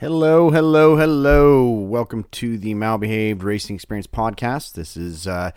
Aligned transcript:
Hello, 0.00 0.48
hello, 0.48 0.96
hello. 0.96 1.68
Welcome 1.68 2.24
to 2.30 2.56
the 2.56 2.72
Malbehaved 2.72 3.42
Racing 3.42 3.76
Experience 3.76 4.06
podcast. 4.06 4.72
This 4.72 4.96
is 4.96 5.26
uh, 5.26 5.50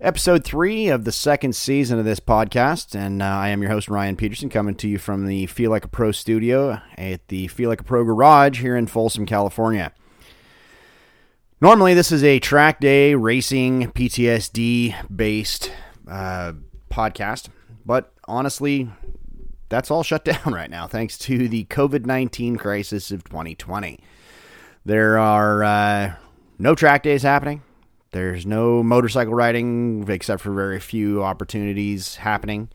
episode 0.00 0.44
three 0.44 0.88
of 0.88 1.04
the 1.04 1.12
second 1.12 1.54
season 1.54 1.98
of 1.98 2.06
this 2.06 2.18
podcast, 2.18 2.94
and 2.94 3.20
uh, 3.20 3.26
I 3.26 3.48
am 3.48 3.60
your 3.60 3.70
host, 3.70 3.90
Ryan 3.90 4.16
Peterson, 4.16 4.48
coming 4.48 4.76
to 4.76 4.88
you 4.88 4.96
from 4.96 5.26
the 5.26 5.44
Feel 5.44 5.70
Like 5.70 5.84
a 5.84 5.88
Pro 5.88 6.10
studio 6.10 6.80
at 6.96 7.28
the 7.28 7.48
Feel 7.48 7.68
Like 7.68 7.82
a 7.82 7.84
Pro 7.84 8.02
garage 8.02 8.62
here 8.62 8.78
in 8.78 8.86
Folsom, 8.86 9.26
California. 9.26 9.92
Normally, 11.60 11.92
this 11.92 12.10
is 12.10 12.24
a 12.24 12.38
track 12.38 12.80
day 12.80 13.14
racing 13.14 13.92
PTSD 13.92 14.94
based 15.14 15.70
uh, 16.08 16.54
podcast, 16.90 17.50
but 17.84 18.10
honestly, 18.26 18.88
that's 19.72 19.90
all 19.90 20.02
shut 20.02 20.24
down 20.26 20.52
right 20.52 20.70
now 20.70 20.86
thanks 20.86 21.16
to 21.16 21.48
the 21.48 21.64
COVID 21.64 22.06
19 22.06 22.56
crisis 22.56 23.10
of 23.10 23.24
2020. 23.24 23.98
There 24.84 25.18
are 25.18 25.64
uh, 25.64 26.14
no 26.58 26.74
track 26.74 27.02
days 27.02 27.22
happening. 27.22 27.62
There's 28.10 28.44
no 28.44 28.82
motorcycle 28.82 29.32
riding 29.32 30.04
except 30.08 30.42
for 30.42 30.52
very 30.52 30.78
few 30.78 31.22
opportunities 31.22 32.16
happening. 32.16 32.68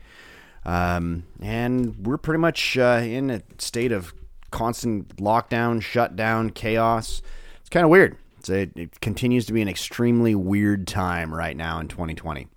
Um, 0.64 1.24
and 1.40 2.04
we're 2.04 2.18
pretty 2.18 2.40
much 2.40 2.76
uh, 2.76 3.00
in 3.04 3.30
a 3.30 3.42
state 3.58 3.92
of 3.92 4.12
constant 4.50 5.16
lockdown, 5.16 5.80
shutdown, 5.80 6.50
chaos. 6.50 7.22
It's 7.60 7.68
kind 7.70 7.84
of 7.84 7.90
weird. 7.90 8.16
A, 8.48 8.68
it 8.74 9.00
continues 9.00 9.46
to 9.46 9.52
be 9.52 9.62
an 9.62 9.68
extremely 9.68 10.34
weird 10.34 10.88
time 10.88 11.32
right 11.32 11.56
now 11.56 11.78
in 11.78 11.86
2020 11.86 12.48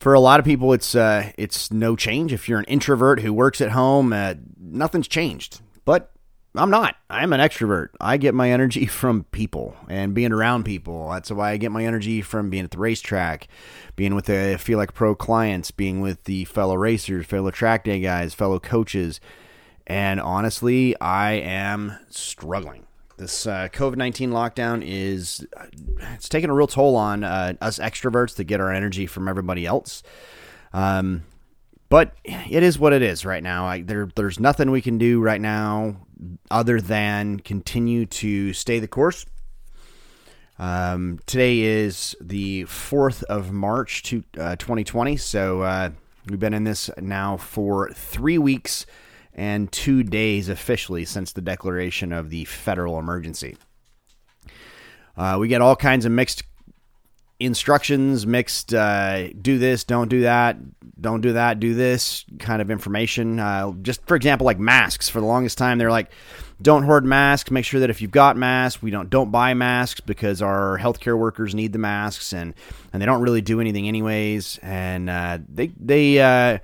for 0.00 0.14
a 0.14 0.20
lot 0.20 0.40
of 0.40 0.46
people, 0.46 0.72
it's 0.72 0.94
uh, 0.94 1.30
it's 1.36 1.70
no 1.70 1.94
change. 1.94 2.32
If 2.32 2.48
you're 2.48 2.58
an 2.58 2.64
introvert 2.64 3.20
who 3.20 3.32
works 3.32 3.60
at 3.60 3.70
home, 3.70 4.12
uh, 4.12 4.34
nothing's 4.58 5.06
changed. 5.06 5.60
But 5.84 6.10
I'm 6.54 6.70
not. 6.70 6.96
I'm 7.08 7.32
an 7.32 7.40
extrovert. 7.40 7.88
I 8.00 8.16
get 8.16 8.34
my 8.34 8.50
energy 8.50 8.86
from 8.86 9.24
people 9.24 9.76
and 9.88 10.14
being 10.14 10.32
around 10.32 10.64
people. 10.64 11.10
That's 11.10 11.30
why 11.30 11.50
I 11.50 11.58
get 11.58 11.70
my 11.70 11.84
energy 11.84 12.22
from 12.22 12.48
being 12.48 12.64
at 12.64 12.70
the 12.70 12.78
racetrack, 12.78 13.46
being 13.94 14.14
with 14.14 14.24
the 14.24 14.56
Feel 14.58 14.78
Like 14.78 14.94
Pro 14.94 15.14
clients, 15.14 15.70
being 15.70 16.00
with 16.00 16.24
the 16.24 16.46
fellow 16.46 16.76
racers, 16.76 17.26
fellow 17.26 17.50
track 17.50 17.84
day 17.84 18.00
guys, 18.00 18.32
fellow 18.32 18.58
coaches. 18.58 19.20
And 19.86 20.20
honestly, 20.20 20.98
I 21.00 21.32
am 21.32 21.98
struggling. 22.08 22.86
This 23.20 23.46
uh, 23.46 23.68
COVID 23.70 23.96
nineteen 23.96 24.30
lockdown 24.30 24.82
is 24.82 25.46
it's 26.14 26.28
taking 26.28 26.48
a 26.48 26.54
real 26.54 26.66
toll 26.66 26.96
on 26.96 27.22
uh, 27.22 27.52
us 27.60 27.78
extroverts 27.78 28.36
to 28.36 28.44
get 28.44 28.60
our 28.60 28.72
energy 28.72 29.04
from 29.06 29.28
everybody 29.28 29.66
else. 29.66 30.02
Um, 30.72 31.24
but 31.90 32.14
it 32.24 32.62
is 32.62 32.78
what 32.78 32.94
it 32.94 33.02
is 33.02 33.26
right 33.26 33.42
now. 33.42 33.66
I, 33.66 33.82
there, 33.82 34.08
there's 34.16 34.40
nothing 34.40 34.70
we 34.70 34.80
can 34.80 34.96
do 34.96 35.20
right 35.20 35.40
now 35.40 35.96
other 36.50 36.80
than 36.80 37.40
continue 37.40 38.06
to 38.06 38.54
stay 38.54 38.78
the 38.78 38.88
course. 38.88 39.26
Um, 40.58 41.18
today 41.26 41.60
is 41.60 42.16
the 42.20 42.64
4th 42.64 43.22
of 43.24 43.50
March 43.50 44.02
to 44.04 44.22
uh, 44.38 44.56
2020. 44.56 45.16
So 45.16 45.62
uh, 45.62 45.90
we've 46.28 46.38
been 46.38 46.54
in 46.54 46.64
this 46.64 46.90
now 46.98 47.36
for 47.36 47.90
three 47.92 48.38
weeks 48.38 48.86
and 49.40 49.72
two 49.72 50.02
days 50.02 50.50
officially 50.50 51.06
since 51.06 51.32
the 51.32 51.40
declaration 51.40 52.12
of 52.12 52.28
the 52.28 52.44
federal 52.44 52.98
emergency. 52.98 53.56
Uh, 55.16 55.38
we 55.40 55.48
get 55.48 55.62
all 55.62 55.74
kinds 55.74 56.04
of 56.04 56.12
mixed 56.12 56.42
instructions, 57.38 58.26
mixed 58.26 58.74
uh, 58.74 59.28
do 59.28 59.58
this, 59.58 59.84
don't 59.84 60.08
do 60.08 60.20
that, 60.20 60.58
don't 61.00 61.22
do 61.22 61.32
that, 61.32 61.58
do 61.58 61.72
this 61.72 62.26
kind 62.38 62.60
of 62.60 62.70
information. 62.70 63.40
Uh, 63.40 63.72
just 63.80 64.06
for 64.06 64.14
example, 64.14 64.44
like 64.44 64.58
masks. 64.58 65.08
For 65.08 65.20
the 65.20 65.26
longest 65.26 65.56
time, 65.56 65.78
they're 65.78 65.90
like, 65.90 66.12
don't 66.60 66.82
hoard 66.82 67.06
masks. 67.06 67.50
Make 67.50 67.64
sure 67.64 67.80
that 67.80 67.88
if 67.88 68.02
you've 68.02 68.10
got 68.10 68.36
masks, 68.36 68.82
we 68.82 68.90
don't 68.90 69.08
don't 69.08 69.30
buy 69.30 69.54
masks 69.54 70.00
because 70.00 70.42
our 70.42 70.78
healthcare 70.78 71.18
workers 71.18 71.54
need 71.54 71.72
the 71.72 71.78
masks, 71.78 72.34
and 72.34 72.52
and 72.92 73.00
they 73.00 73.06
don't 73.06 73.22
really 73.22 73.40
do 73.40 73.58
anything 73.58 73.88
anyways. 73.88 74.58
And 74.62 75.08
uh, 75.08 75.38
they 75.48 75.68
they 75.80 76.20
uh, 76.20 76.58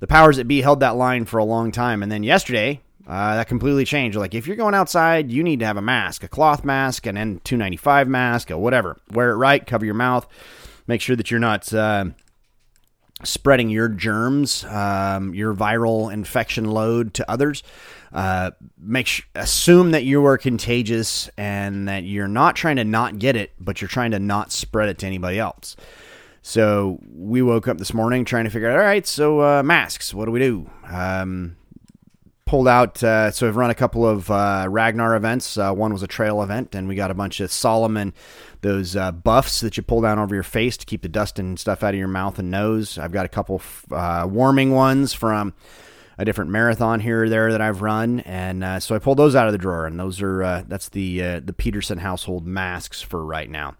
the 0.00 0.06
powers 0.06 0.36
that 0.36 0.48
be 0.48 0.62
held 0.62 0.80
that 0.80 0.96
line 0.96 1.24
for 1.24 1.38
a 1.38 1.44
long 1.44 1.72
time. 1.72 2.02
And 2.02 2.10
then 2.10 2.22
yesterday, 2.22 2.80
uh, 3.06 3.36
that 3.36 3.48
completely 3.48 3.84
changed. 3.84 4.16
Like, 4.16 4.34
if 4.34 4.46
you're 4.46 4.56
going 4.56 4.74
outside, 4.74 5.30
you 5.30 5.42
need 5.42 5.60
to 5.60 5.66
have 5.66 5.76
a 5.76 5.82
mask, 5.82 6.22
a 6.22 6.28
cloth 6.28 6.64
mask, 6.64 7.06
an 7.06 7.16
N295 7.16 8.06
mask, 8.06 8.50
or 8.50 8.58
whatever. 8.58 8.98
Wear 9.12 9.30
it 9.30 9.36
right, 9.36 9.66
cover 9.66 9.84
your 9.84 9.94
mouth, 9.94 10.26
make 10.86 11.00
sure 11.00 11.16
that 11.16 11.30
you're 11.30 11.40
not 11.40 11.72
uh, 11.72 12.06
spreading 13.24 13.70
your 13.70 13.88
germs, 13.88 14.64
um, 14.64 15.34
your 15.34 15.54
viral 15.54 16.12
infection 16.12 16.66
load 16.66 17.14
to 17.14 17.30
others. 17.30 17.62
Uh, 18.12 18.50
make 18.78 19.06
sh- 19.06 19.22
assume 19.34 19.90
that 19.90 20.04
you 20.04 20.24
are 20.24 20.38
contagious 20.38 21.28
and 21.36 21.88
that 21.88 22.04
you're 22.04 22.28
not 22.28 22.56
trying 22.56 22.76
to 22.76 22.84
not 22.84 23.18
get 23.18 23.36
it, 23.36 23.52
but 23.60 23.80
you're 23.80 23.88
trying 23.88 24.12
to 24.12 24.18
not 24.18 24.52
spread 24.52 24.88
it 24.88 24.98
to 24.98 25.06
anybody 25.06 25.38
else. 25.38 25.76
So 26.48 26.98
we 27.14 27.42
woke 27.42 27.68
up 27.68 27.76
this 27.76 27.92
morning 27.92 28.24
trying 28.24 28.44
to 28.44 28.50
figure 28.50 28.70
out, 28.70 28.78
all 28.78 28.82
right, 28.82 29.06
so 29.06 29.42
uh, 29.42 29.62
masks, 29.62 30.14
what 30.14 30.24
do 30.24 30.30
we 30.30 30.40
do? 30.40 30.70
Um, 30.90 31.58
pulled 32.46 32.66
out, 32.66 33.04
uh, 33.04 33.30
so 33.30 33.44
we've 33.44 33.54
run 33.54 33.68
a 33.68 33.74
couple 33.74 34.08
of 34.08 34.30
uh, 34.30 34.66
Ragnar 34.66 35.14
events. 35.14 35.58
Uh, 35.58 35.74
one 35.74 35.92
was 35.92 36.02
a 36.02 36.06
trail 36.06 36.42
event, 36.42 36.74
and 36.74 36.88
we 36.88 36.94
got 36.94 37.10
a 37.10 37.14
bunch 37.14 37.40
of 37.40 37.52
Salomon, 37.52 38.14
those 38.62 38.96
uh, 38.96 39.12
buffs 39.12 39.60
that 39.60 39.76
you 39.76 39.82
pull 39.82 40.00
down 40.00 40.18
over 40.18 40.34
your 40.34 40.42
face 40.42 40.78
to 40.78 40.86
keep 40.86 41.02
the 41.02 41.08
dust 41.10 41.38
and 41.38 41.60
stuff 41.60 41.82
out 41.82 41.92
of 41.92 41.98
your 41.98 42.08
mouth 42.08 42.38
and 42.38 42.50
nose. 42.50 42.96
I've 42.96 43.12
got 43.12 43.26
a 43.26 43.28
couple 43.28 43.60
uh, 43.90 44.26
warming 44.26 44.72
ones 44.72 45.12
from 45.12 45.52
a 46.16 46.24
different 46.24 46.50
marathon 46.50 47.00
here 47.00 47.24
or 47.24 47.28
there 47.28 47.52
that 47.52 47.60
I've 47.60 47.82
run, 47.82 48.20
and 48.20 48.64
uh, 48.64 48.80
so 48.80 48.94
I 48.94 49.00
pulled 49.00 49.18
those 49.18 49.36
out 49.36 49.48
of 49.48 49.52
the 49.52 49.58
drawer, 49.58 49.84
and 49.84 50.00
those 50.00 50.22
are 50.22 50.64
that's 50.66 50.88
the 50.88 51.40
the 51.40 51.52
Peterson 51.52 51.98
household 51.98 52.46
masks 52.46 53.02
for 53.02 53.22
right 53.22 53.50
now. 53.50 53.76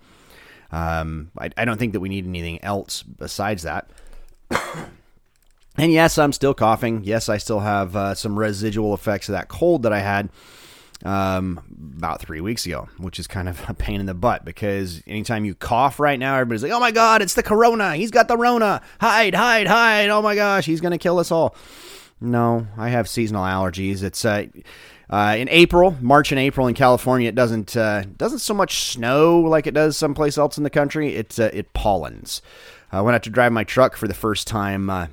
Um, 0.70 1.30
I, 1.38 1.50
I 1.56 1.64
don't 1.64 1.78
think 1.78 1.92
that 1.94 2.00
we 2.00 2.08
need 2.08 2.26
anything 2.26 2.62
else 2.62 3.02
besides 3.02 3.62
that. 3.62 3.88
and 4.50 5.92
yes, 5.92 6.18
I'm 6.18 6.32
still 6.32 6.54
coughing. 6.54 7.02
Yes, 7.04 7.28
I 7.28 7.38
still 7.38 7.60
have 7.60 7.96
uh, 7.96 8.14
some 8.14 8.38
residual 8.38 8.94
effects 8.94 9.28
of 9.28 9.32
that 9.32 9.48
cold 9.48 9.84
that 9.84 9.92
I 9.92 10.00
had 10.00 10.28
um, 11.04 11.60
about 11.96 12.20
three 12.20 12.40
weeks 12.40 12.66
ago, 12.66 12.88
which 12.98 13.18
is 13.18 13.26
kind 13.26 13.48
of 13.48 13.62
a 13.68 13.74
pain 13.74 14.00
in 14.00 14.06
the 14.06 14.14
butt 14.14 14.44
because 14.44 15.02
anytime 15.06 15.44
you 15.44 15.54
cough 15.54 16.00
right 16.00 16.18
now, 16.18 16.34
everybody's 16.34 16.62
like, 16.62 16.72
oh 16.72 16.80
my 16.80 16.90
God, 16.90 17.22
it's 17.22 17.34
the 17.34 17.42
corona. 17.42 17.96
He's 17.96 18.10
got 18.10 18.28
the 18.28 18.36
Rona. 18.36 18.82
Hide, 19.00 19.34
hide, 19.34 19.66
hide. 19.66 20.08
Oh 20.10 20.22
my 20.22 20.34
gosh, 20.34 20.66
he's 20.66 20.80
going 20.80 20.92
to 20.92 20.98
kill 20.98 21.18
us 21.18 21.30
all. 21.30 21.54
No, 22.20 22.66
I 22.76 22.88
have 22.88 23.08
seasonal 23.08 23.44
allergies. 23.44 24.02
It's 24.02 24.24
uh, 24.24 24.46
uh, 25.10 25.36
in 25.38 25.48
April, 25.48 25.96
March 26.00 26.32
and 26.32 26.38
April 26.38 26.66
in 26.66 26.74
California, 26.74 27.28
it 27.28 27.34
doesn't 27.34 27.76
uh, 27.76 28.04
doesn't 28.16 28.41
so 28.41 28.52
much 28.52 28.82
snow 28.82 29.41
like 29.41 29.66
it 29.66 29.74
does 29.74 29.96
someplace 29.96 30.36
else 30.36 30.58
in 30.58 30.64
the 30.64 30.70
country. 30.70 31.14
It 31.14 31.38
uh, 31.41 31.50
it 31.52 31.72
pollens. 31.72 32.42
I 32.92 33.00
went 33.00 33.14
out 33.14 33.22
to 33.24 33.30
drive 33.30 33.52
my 33.52 33.64
truck 33.64 33.96
for 33.96 34.06
the 34.06 34.14
first 34.14 34.46
time 34.46 34.91
uh, 34.91 35.06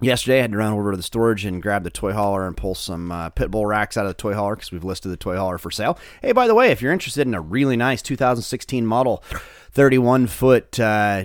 yesterday. 0.00 0.38
I 0.38 0.42
had 0.42 0.52
to 0.52 0.58
run 0.58 0.72
over 0.72 0.90
to 0.90 0.96
the 0.96 1.02
storage 1.02 1.46
and 1.46 1.62
grab 1.62 1.82
the 1.82 1.90
toy 1.90 2.12
hauler 2.12 2.46
and 2.46 2.56
pull 2.56 2.74
some 2.74 3.10
uh, 3.10 3.30
pit 3.30 3.50
bull 3.50 3.64
racks 3.64 3.96
out 3.96 4.04
of 4.04 4.10
the 4.10 4.22
toy 4.22 4.34
hauler 4.34 4.56
because 4.56 4.70
we've 4.70 4.84
listed 4.84 5.10
the 5.10 5.16
toy 5.16 5.36
hauler 5.36 5.58
for 5.58 5.70
sale. 5.70 5.98
Hey, 6.20 6.32
by 6.32 6.46
the 6.46 6.54
way, 6.54 6.70
if 6.70 6.82
you're 6.82 6.92
interested 6.92 7.26
in 7.26 7.34
a 7.34 7.40
really 7.40 7.76
nice 7.76 8.02
2016 8.02 8.86
model, 8.86 9.22
31 9.72 10.26
foot 10.26 10.78
uh, 10.78 11.24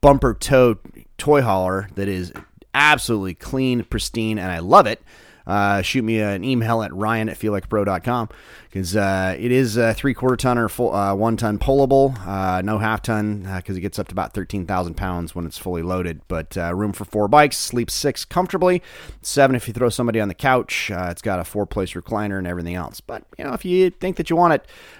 bumper 0.00 0.32
tow 0.34 0.78
toy 1.18 1.42
hauler 1.42 1.88
that 1.96 2.08
is 2.08 2.32
absolutely 2.72 3.34
clean, 3.34 3.84
pristine, 3.84 4.38
and 4.38 4.50
I 4.50 4.60
love 4.60 4.86
it 4.86 5.02
uh, 5.46 5.82
shoot 5.82 6.02
me 6.02 6.20
an 6.20 6.44
email 6.44 6.82
at 6.82 6.92
ryan 6.92 7.28
at 7.28 7.38
feellikeapro.com 7.38 8.28
because 8.64 8.96
uh, 8.96 9.36
it 9.38 9.52
is 9.52 9.76
a 9.76 9.94
three 9.94 10.12
quarter 10.12 10.36
ton 10.36 10.58
or 10.58 10.68
full, 10.68 10.94
uh, 10.94 11.14
one 11.14 11.36
ton 11.36 11.58
pullable, 11.58 12.18
uh, 12.26 12.60
no 12.62 12.78
half 12.78 13.02
ton 13.02 13.40
because 13.56 13.76
uh, 13.76 13.78
it 13.78 13.80
gets 13.80 13.98
up 13.98 14.08
to 14.08 14.12
about 14.12 14.34
13,000 14.34 14.94
pounds 14.94 15.34
when 15.34 15.46
it's 15.46 15.56
fully 15.56 15.82
loaded. 15.82 16.20
But 16.28 16.56
uh, 16.56 16.74
room 16.74 16.92
for 16.92 17.04
four 17.04 17.28
bikes, 17.28 17.56
sleep 17.56 17.90
six 17.90 18.24
comfortably, 18.24 18.82
seven 19.22 19.56
if 19.56 19.68
you 19.68 19.74
throw 19.74 19.88
somebody 19.88 20.20
on 20.20 20.28
the 20.28 20.34
couch. 20.34 20.90
it's 20.92 21.22
got 21.22 21.38
a 21.38 21.44
four 21.44 21.66
place 21.66 21.92
recliner 21.92 22.38
and 22.38 22.46
everything 22.46 22.74
else. 22.74 23.00
But 23.00 23.24
you 23.38 23.44
know, 23.44 23.52
if 23.52 23.64
you 23.64 23.90
think 23.90 24.16
that 24.16 24.30
you 24.30 24.36
want 24.36 24.54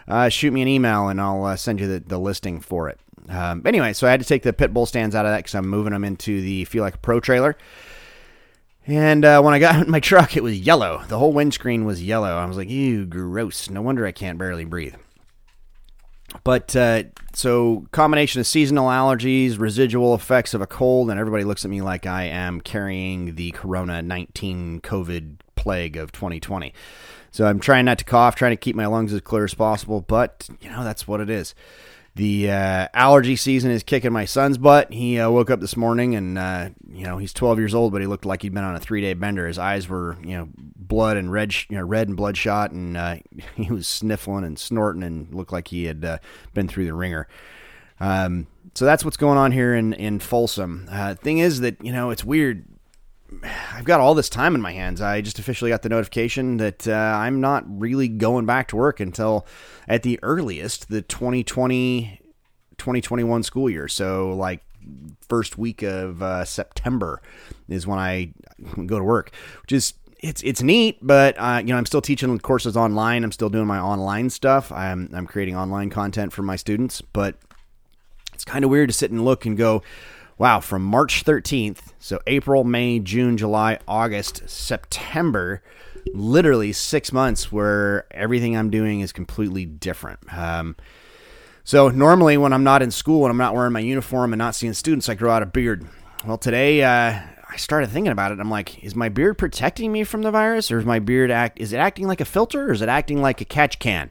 it, 0.09 0.33
shoot 0.33 0.53
me 0.53 0.63
an 0.63 0.69
email 0.69 1.09
and 1.09 1.21
I'll 1.21 1.57
send 1.57 1.81
you 1.81 1.89
the, 1.89 2.01
the 2.01 2.19
listing 2.19 2.61
for 2.61 2.89
it. 2.89 2.99
Um, 3.29 3.63
anyway, 3.67 3.93
so 3.93 4.07
I 4.07 4.11
had 4.11 4.21
to 4.21 4.27
take 4.27 4.43
the 4.43 4.53
pit 4.53 4.73
bull 4.73 4.87
stands 4.87 5.15
out 5.15 5.27
of 5.27 5.33
that 5.33 5.39
because 5.39 5.55
I'm 5.55 5.69
moving 5.69 5.93
them 5.93 6.05
into 6.05 6.41
the 6.41 6.65
Feel 6.67 6.83
Like 6.83 7.03
Pro 7.03 7.21
trailer. 7.21 7.57
And 8.87 9.25
uh, 9.25 9.43
when 9.43 9.55
I 9.55 9.59
got 9.59 9.83
in 9.85 9.91
my 9.91 10.01
truck, 10.01 10.37
it 10.37 10.43
was 10.43 10.59
yellow. 10.59 11.03
The 11.09 11.19
whole 11.19 11.33
windscreen 11.33 11.85
was 11.85 12.03
yellow. 12.03 12.37
I 12.37 12.45
was 12.47 12.57
like, 12.57 12.71
ew, 12.71 13.07
gross. 13.07 13.69
No 13.69 13.83
wonder 13.83 14.07
I 14.07 14.13
can't 14.13 14.39
barely 14.39 14.65
breathe. 14.65 14.95
But 16.45 16.75
uh, 16.77 17.05
so, 17.33 17.87
combination 17.93 18.41
of 18.41 18.47
seasonal 18.47 18.89
allergies, 18.89 19.59
residual 19.59 20.15
effects 20.15 20.55
of 20.55 20.61
a 20.61 20.67
cold, 20.67 21.09
and 21.11 21.19
everybody 21.19 21.45
looks 21.45 21.65
at 21.65 21.71
me 21.71 21.81
like 21.83 22.05
I 22.05 22.25
am 22.25 22.61
carrying 22.61 23.37
the 23.37 23.53
Corona 23.53 24.03
19 24.03 24.81
COVID 24.81 25.37
plague 25.55 25.97
of 25.97 26.13
2020. 26.13 26.75
So, 27.31 27.47
I'm 27.47 27.61
trying 27.61 27.85
not 27.85 27.99
to 27.99 28.05
cough, 28.05 28.35
trying 28.35 28.53
to 28.53 28.57
keep 28.57 28.77
my 28.77 28.87
lungs 28.87 29.13
as 29.13 29.21
clear 29.21 29.45
as 29.45 29.55
possible, 29.55 30.03
but, 30.03 30.49
you 30.61 30.69
know, 30.69 30.85
that's 30.85 31.07
what 31.09 31.21
it 31.21 31.31
is. 31.31 31.55
The 32.17 32.51
uh, 32.51 32.89
allergy 32.95 33.37
season 33.37 33.71
is 33.71 33.83
kicking 33.83 34.11
my 34.11 34.25
son's 34.25 34.57
butt. 34.57 34.91
He 34.91 35.21
uh, 35.21 35.31
woke 35.31 35.51
up 35.51 35.61
this 35.61 35.77
morning 35.77 36.15
and 36.15 36.39
uh, 36.39 36.71
you 36.91 37.05
know 37.05 37.19
he's 37.19 37.35
12 37.35 37.59
years 37.59 37.75
old, 37.75 37.93
but 37.93 38.01
he 38.01 38.07
looked 38.07 38.25
like 38.25 38.41
he'd 38.41 38.55
been 38.55 38.65
on 38.65 38.75
a 38.75 38.81
three 38.81 39.03
day 39.03 39.13
bender. 39.13 39.47
His 39.47 39.59
eyes 39.59 39.87
were 39.87 40.17
you 40.25 40.35
know 40.35 40.49
blood 40.57 41.19
and 41.19 41.31
red, 41.31 41.55
you 41.69 41.77
know 41.77 41.85
red 41.85 42.09
and 42.09 42.17
bloodshot, 42.17 42.71
and 42.71 42.97
uh, 42.97 43.17
he 43.55 43.71
was 43.71 43.87
sniffling 43.87 44.45
and 44.45 44.59
snorting 44.59 45.03
and 45.03 45.33
looked 45.35 45.53
like 45.53 45.69
he 45.69 45.85
had 45.85 46.05
uh, 46.05 46.19
been 46.55 46.69
through 46.69 46.87
the 46.87 46.95
ringer. 46.95 47.29
Um, 48.01 48.47
so 48.75 48.87
that's 48.87 49.05
what's 49.05 49.19
going 49.19 49.37
on 49.37 49.53
here 49.53 49.75
in 49.75 49.93
in 49.93 50.19
Folsom. 50.19 50.89
Uh, 50.91 51.15
thing 51.15 51.37
is 51.39 51.61
that 51.61 51.85
you 51.85 51.93
know 51.93 52.09
it's 52.09 52.25
weird. 52.25 52.65
I've 53.73 53.85
got 53.85 54.01
all 54.01 54.15
this 54.15 54.29
time 54.29 54.55
in 54.55 54.61
my 54.61 54.73
hands. 54.73 55.01
I 55.01 55.21
just 55.21 55.39
officially 55.39 55.71
got 55.71 55.83
the 55.83 55.89
notification 55.89 56.59
that 56.59 56.87
uh, 56.87 56.93
I'm 56.93 57.41
not 57.41 57.65
really 57.67 58.09
going 58.09 58.47
back 58.47 58.69
to 58.69 58.77
work 58.77 59.01
until 59.01 59.47
at 59.89 60.03
the 60.03 60.19
earliest 60.23 60.89
the 60.89 61.03
2020 61.03 62.21
2021 62.79 63.43
school 63.43 63.71
year. 63.71 63.89
So 63.89 64.33
like 64.35 64.63
first 65.29 65.59
week 65.59 65.83
of 65.83 66.23
uh, 66.23 66.45
September 66.45 67.21
is 67.69 67.87
when 67.87 67.99
I 67.99 68.33
go 68.87 68.99
to 68.99 69.05
work, 69.05 69.33
which 69.63 69.73
is 69.73 69.95
it's 70.21 70.43
it's 70.43 70.63
neat, 70.63 70.99
but 71.03 71.37
uh, 71.39 71.59
you 71.61 71.69
know 71.73 71.77
I'm 71.77 71.87
still 71.87 72.03
teaching 72.03 72.39
courses 72.39 72.77
online. 72.77 73.25
I'm 73.25 73.33
still 73.33 73.51
doing 73.51 73.67
my 73.67 73.79
online 73.79 74.31
stuff. 74.31 74.73
I'm 74.73 75.11
I'm 75.13 75.27
creating 75.27 75.57
online 75.57 75.91
content 75.91 76.33
for 76.33 76.43
my 76.43 76.57
students, 76.57 77.01
but 77.01 77.37
it's 78.33 78.45
kind 78.45 78.65
of 78.65 78.71
weird 78.71 78.89
to 78.89 78.93
sit 78.93 79.11
and 79.11 79.25
look 79.25 79.47
and 79.47 79.57
go, 79.57 79.83
wow, 80.39 80.61
from 80.61 80.83
March 80.83 81.25
13th, 81.25 81.93
so 81.99 82.21
April, 82.27 82.65
May, 82.65 82.99
June, 82.99 83.37
July, 83.37 83.79
August, 83.89 84.49
September, 84.49 85.63
literally 86.13 86.73
six 86.73 87.13
months 87.13 87.51
where 87.51 88.07
everything 88.11 88.57
I'm 88.57 88.71
doing 88.71 89.01
is 89.01 89.13
completely 89.13 89.65
different. 89.65 90.21
Um, 90.37 90.77
so 91.65 91.89
normally 91.89 92.37
when 92.37 92.53
I'm 92.53 92.65
not 92.65 92.83
in 92.83 92.91
school 92.91 93.25
and 93.25 93.31
I'm 93.31 93.39
not 93.39 93.55
wearing 93.55 93.73
my 93.73 93.81
uniform 93.81 94.33
and 94.33 94.39
not 94.39 94.55
seeing 94.55 94.73
students, 94.73 95.09
I 95.09 95.15
grow 95.15 95.33
out 95.33 95.43
a 95.43 95.47
beard. 95.47 95.87
Well, 96.25 96.39
today 96.39 96.83
uh, 96.83 97.21
I 97.49 97.57
started 97.57 97.91
thinking 97.91 98.13
about 98.13 98.33
it. 98.33 98.39
I'm 98.39 98.51
like, 98.51 98.83
is 98.85 98.95
my 98.95 99.09
beard 99.09 99.39
protecting 99.39 99.91
me 99.91 100.05
from 100.05 100.23
the 100.23 100.31
virus, 100.31 100.71
or 100.71 100.79
is 100.79 100.85
my 100.85 100.99
beard 100.99 101.31
act? 101.31 101.59
Is 101.59 101.73
it 101.73 101.79
acting 101.79 102.07
like 102.07 102.21
a 102.21 102.25
filter, 102.25 102.69
or 102.69 102.73
is 102.73 102.83
it 102.83 102.89
acting 102.89 103.23
like 103.23 103.41
a 103.41 103.45
catch 103.45 103.79
can? 103.79 104.11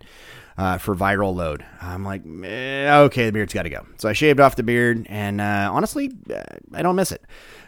Uh, 0.57 0.77
for 0.77 0.95
viral 0.95 1.35
load. 1.35 1.65
I'm 1.81 2.03
like, 2.03 2.23
eh, 2.25 2.97
okay, 3.05 3.25
the 3.25 3.31
beard's 3.31 3.53
got 3.53 3.63
to 3.63 3.69
go. 3.69 3.85
So 3.97 4.07
I 4.09 4.13
shaved 4.13 4.39
off 4.39 4.55
the 4.55 4.63
beard, 4.63 5.05
and 5.09 5.41
uh, 5.41 5.69
honestly, 5.71 6.11
uh, 6.33 6.43
I 6.73 6.81
don't 6.81 6.95
miss 6.95 7.11
it. 7.11 7.21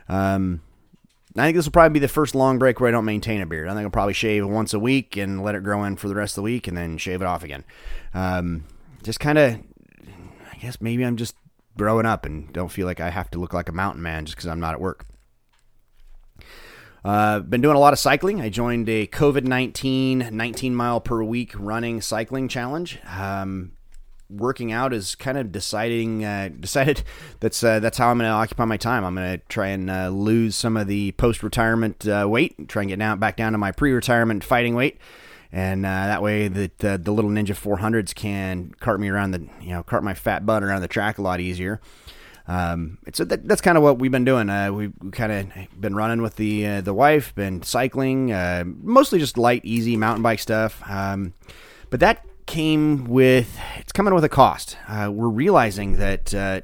Um, 0.08 0.62
I 1.36 1.46
think 1.46 1.56
this 1.56 1.66
will 1.66 1.72
probably 1.72 1.94
be 1.94 2.00
the 2.00 2.08
first 2.08 2.34
long 2.34 2.58
break 2.58 2.80
where 2.80 2.88
I 2.88 2.92
don't 2.92 3.06
maintain 3.06 3.42
a 3.42 3.46
beard. 3.46 3.68
I 3.68 3.74
think 3.74 3.84
I'll 3.84 3.92
probably 3.92 4.14
shave 4.14 4.48
once 4.48 4.74
a 4.74 4.80
week 4.80 5.18
and 5.18 5.44
let 5.44 5.54
it 5.54 5.64
grow 5.64 5.84
in 5.84 5.96
for 5.96 6.08
the 6.08 6.16
rest 6.16 6.32
of 6.32 6.36
the 6.38 6.44
week, 6.44 6.68
and 6.68 6.76
then 6.76 6.98
shave 6.98 7.22
it 7.22 7.26
off 7.26 7.44
again. 7.44 7.64
Um, 8.14 8.64
just 9.04 9.20
kind 9.20 9.38
of, 9.38 9.60
I 10.52 10.58
guess 10.60 10.82
maybe 10.82 11.04
I'm 11.06 11.18
just 11.18 11.36
growing 11.78 12.08
up 12.08 12.26
and 12.26 12.52
don't 12.54 12.70
feel 12.70 12.88
like 12.88 13.00
I 13.00 13.12
have 13.12 13.30
to 13.32 13.40
look 13.40 13.54
like 13.54 13.70
a 13.70 13.74
mountain 13.74 14.02
man 14.02 14.26
just 14.26 14.36
because 14.36 14.48
I'm 14.48 14.60
not 14.60 14.74
at 14.74 14.82
work. 14.82 15.06
Uh, 17.08 17.40
been 17.40 17.62
doing 17.62 17.78
a 17.78 17.80
lot 17.80 17.94
of 17.94 18.00
cycling. 18.00 18.42
I 18.42 18.50
joined 18.50 18.90
a 18.90 19.08
COVID 19.08 19.46
19 19.46 20.30
19 20.30 20.76
mile 20.76 21.00
per 21.00 21.24
week 21.24 21.54
running 21.58 22.02
cycling 22.02 22.50
challenge. 22.50 23.00
Um, 23.18 23.72
working 24.30 24.74
out 24.74 24.92
is 24.92 25.16
kind 25.16 25.38
of 25.38 25.54
deciding 25.54 26.26
uh, 26.26 26.50
decided 26.60 27.04
that's 27.40 27.64
uh, 27.64 27.80
that's 27.80 27.98
how 27.98 28.10
I'm 28.10 28.18
going 28.18 28.30
to 28.30 28.34
occupy 28.34 28.66
my 28.66 28.76
time. 28.76 29.06
I'm 29.06 29.16
going 29.16 29.40
to 29.40 29.46
try 29.48 29.68
and 29.68 29.90
uh, 29.90 30.10
lose 30.10 30.58
some 30.58 30.76
of 30.76 30.88
the 30.88 31.14
post 31.14 31.44
retirement 31.44 32.06
uh, 32.06 32.28
weight, 32.30 32.68
try 32.68 32.82
and 32.82 32.90
get 32.90 33.00
down 33.00 33.20
back 33.20 33.38
down 33.38 33.54
to 33.54 33.58
my 33.58 33.72
pre 33.72 33.94
retirement 33.94 34.44
fighting 34.44 34.76
weight, 34.76 34.98
and 35.50 35.86
uh, 35.86 36.08
that 36.08 36.22
way 36.22 36.50
that 36.50 36.80
the 36.80 37.12
little 37.14 37.32
Ninja 37.32 37.56
400s 37.56 38.14
can 38.14 38.74
cart 38.82 39.00
me 39.00 39.08
around 39.08 39.32
the 39.32 39.48
you 39.62 39.70
know 39.70 39.82
cart 39.82 40.04
my 40.04 40.14
fat 40.14 40.46
butt 40.46 40.62
around 40.62 40.82
the 40.82 40.90
track 40.90 41.20
a 41.20 41.22
lot 41.22 41.40
easier. 41.40 41.80
Um, 42.48 42.98
so 43.14 43.26
that, 43.26 43.48
that's 43.48 43.62
kind 43.62 43.78
of 43.78 43.84
what 43.84 44.00
we've 44.00 44.12
been 44.12 44.26
doing. 44.26 44.50
Uh, 44.50 44.72
we've 44.72 44.94
kind 45.12 45.32
of 45.32 45.82
been 45.82 45.96
running 45.96 46.22
with 46.22 46.38
the 46.38 46.66
uh, 46.66 46.82
the 46.82 46.94
wife, 46.94 47.36
been 47.36 47.62
cycling, 47.62 48.32
uh, 48.32 48.64
mostly 48.66 49.20
just 49.20 49.38
light, 49.38 49.66
easy 49.66 49.98
mountain 49.98 50.24
bike 50.24 50.40
stuff. 50.40 50.82
Um, 50.90 51.34
but 51.90 52.00
that 52.00 52.26
came 52.46 53.06
with 53.06 53.60
it's 53.78 53.92
coming 53.92 54.14
with 54.14 54.24
a 54.24 54.30
cost. 54.30 54.78
Uh, 54.88 55.12
we're 55.14 55.28
realizing 55.28 55.98
that 55.98 56.34
uh, 56.34 56.62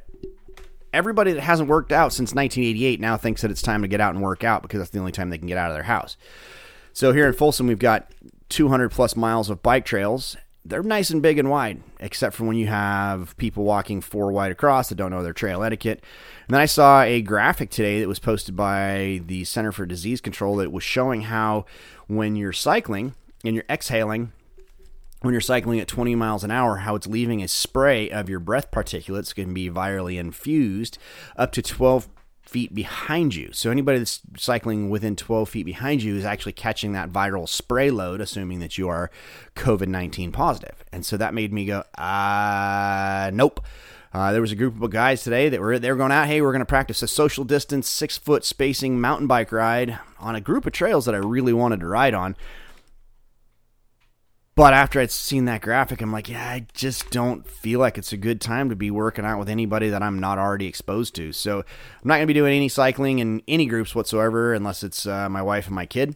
everybody 0.93 1.33
that 1.33 1.41
hasn't 1.41 1.67
worked 1.67 1.91
out 1.91 2.13
since 2.13 2.33
1988 2.33 2.99
now 2.99 3.17
thinks 3.17 3.41
that 3.41 3.51
it's 3.51 3.61
time 3.61 3.81
to 3.81 3.87
get 3.87 3.99
out 3.99 4.13
and 4.13 4.23
work 4.23 4.43
out 4.43 4.61
because 4.61 4.79
that's 4.79 4.91
the 4.91 4.99
only 4.99 5.11
time 5.11 5.29
they 5.29 5.37
can 5.37 5.47
get 5.47 5.57
out 5.57 5.69
of 5.69 5.75
their 5.75 5.83
house. 5.83 6.15
So 6.93 7.11
here 7.11 7.27
in 7.27 7.33
Folsom, 7.33 7.67
we've 7.67 7.79
got 7.79 8.11
200 8.49 8.89
plus 8.89 9.15
miles 9.15 9.49
of 9.49 9.63
bike 9.63 9.83
trails, 9.83 10.37
they're 10.65 10.83
nice 10.83 11.09
and 11.09 11.21
big 11.21 11.37
and 11.37 11.49
wide, 11.49 11.81
except 11.99 12.35
for 12.35 12.45
when 12.45 12.55
you 12.55 12.67
have 12.67 13.35
people 13.37 13.63
walking 13.63 13.99
four 14.01 14.31
wide 14.31 14.51
across 14.51 14.89
that 14.89 14.95
don't 14.95 15.11
know 15.11 15.23
their 15.23 15.33
trail 15.33 15.63
etiquette. 15.63 16.03
And 16.47 16.53
then 16.53 16.61
I 16.61 16.65
saw 16.65 17.01
a 17.01 17.21
graphic 17.21 17.69
today 17.69 17.99
that 17.99 18.07
was 18.07 18.19
posted 18.19 18.55
by 18.55 19.21
the 19.25 19.43
Center 19.43 19.71
for 19.71 19.85
Disease 19.85 20.21
Control 20.21 20.55
that 20.57 20.71
was 20.71 20.83
showing 20.83 21.23
how 21.23 21.65
when 22.07 22.35
you're 22.35 22.53
cycling 22.53 23.13
and 23.43 23.55
you're 23.55 23.65
exhaling, 23.69 24.31
when 25.21 25.33
you're 25.33 25.41
cycling 25.41 25.79
at 25.79 25.87
20 25.87 26.15
miles 26.15 26.43
an 26.45 26.51
hour, 26.51 26.77
how 26.77 26.95
it's 26.95 27.07
leaving 27.07 27.43
a 27.43 27.47
spray 27.47 28.09
of 28.09 28.29
your 28.29 28.39
breath 28.39 28.71
particulates 28.71 29.35
can 29.35 29.53
be 29.53 29.69
virally 29.69 30.17
infused 30.17 30.97
up 31.35 31.51
to 31.51 31.61
12 31.61 32.07
feet 32.43 32.75
behind 32.75 33.33
you. 33.33 33.49
So 33.53 33.71
anybody 33.71 33.99
that's 33.99 34.21
cycling 34.37 34.89
within 34.89 35.15
12 35.15 35.49
feet 35.49 35.65
behind 35.65 36.03
you 36.03 36.15
is 36.15 36.25
actually 36.25 36.53
catching 36.53 36.93
that 36.93 37.11
viral 37.11 37.47
spray 37.47 37.89
load, 37.89 38.21
assuming 38.21 38.59
that 38.59 38.77
you 38.77 38.89
are 38.89 39.09
COVID 39.55 39.87
19 39.87 40.31
positive. 40.31 40.83
And 40.91 41.05
so 41.05 41.17
that 41.17 41.33
made 41.33 41.51
me 41.51 41.65
go, 41.65 41.83
uh, 41.97 43.31
nope. 43.33 43.61
Uh, 44.13 44.31
there 44.31 44.41
was 44.41 44.51
a 44.51 44.55
group 44.55 44.79
of 44.79 44.91
guys 44.91 45.23
today 45.23 45.49
that 45.49 45.59
were 45.59 45.79
they 45.79 45.89
were 45.89 45.97
going 45.97 46.11
out. 46.11 46.27
Hey, 46.27 46.39
we're 46.39 46.51
going 46.51 46.59
to 46.59 46.65
practice 46.65 47.01
a 47.01 47.07
social 47.07 47.43
distance, 47.43 47.89
six 47.89 48.15
foot 48.15 48.45
spacing 48.45 49.01
mountain 49.01 49.25
bike 49.25 49.51
ride 49.51 49.97
on 50.19 50.35
a 50.35 50.41
group 50.41 50.67
of 50.67 50.71
trails 50.71 51.05
that 51.05 51.15
I 51.15 51.17
really 51.17 51.53
wanted 51.53 51.79
to 51.79 51.87
ride 51.87 52.13
on. 52.13 52.35
But 54.55 54.75
after 54.75 54.99
I'd 54.99 55.09
seen 55.09 55.45
that 55.45 55.61
graphic, 55.61 55.99
I'm 56.01 56.11
like, 56.11 56.29
yeah, 56.29 56.47
I 56.47 56.67
just 56.73 57.09
don't 57.09 57.49
feel 57.49 57.79
like 57.79 57.97
it's 57.97 58.13
a 58.13 58.17
good 58.17 58.39
time 58.39 58.69
to 58.69 58.75
be 58.75 58.91
working 58.91 59.25
out 59.25 59.39
with 59.39 59.49
anybody 59.49 59.89
that 59.89 60.03
I'm 60.03 60.19
not 60.19 60.37
already 60.37 60.67
exposed 60.67 61.15
to. 61.15 61.31
So 61.31 61.59
I'm 61.59 62.07
not 62.07 62.15
going 62.15 62.27
to 62.27 62.33
be 62.33 62.39
doing 62.39 62.55
any 62.55 62.69
cycling 62.69 63.17
in 63.17 63.41
any 63.47 63.65
groups 63.65 63.95
whatsoever 63.95 64.53
unless 64.53 64.83
it's 64.83 65.07
uh, 65.07 65.27
my 65.27 65.41
wife 65.41 65.65
and 65.65 65.75
my 65.75 65.87
kid. 65.87 66.15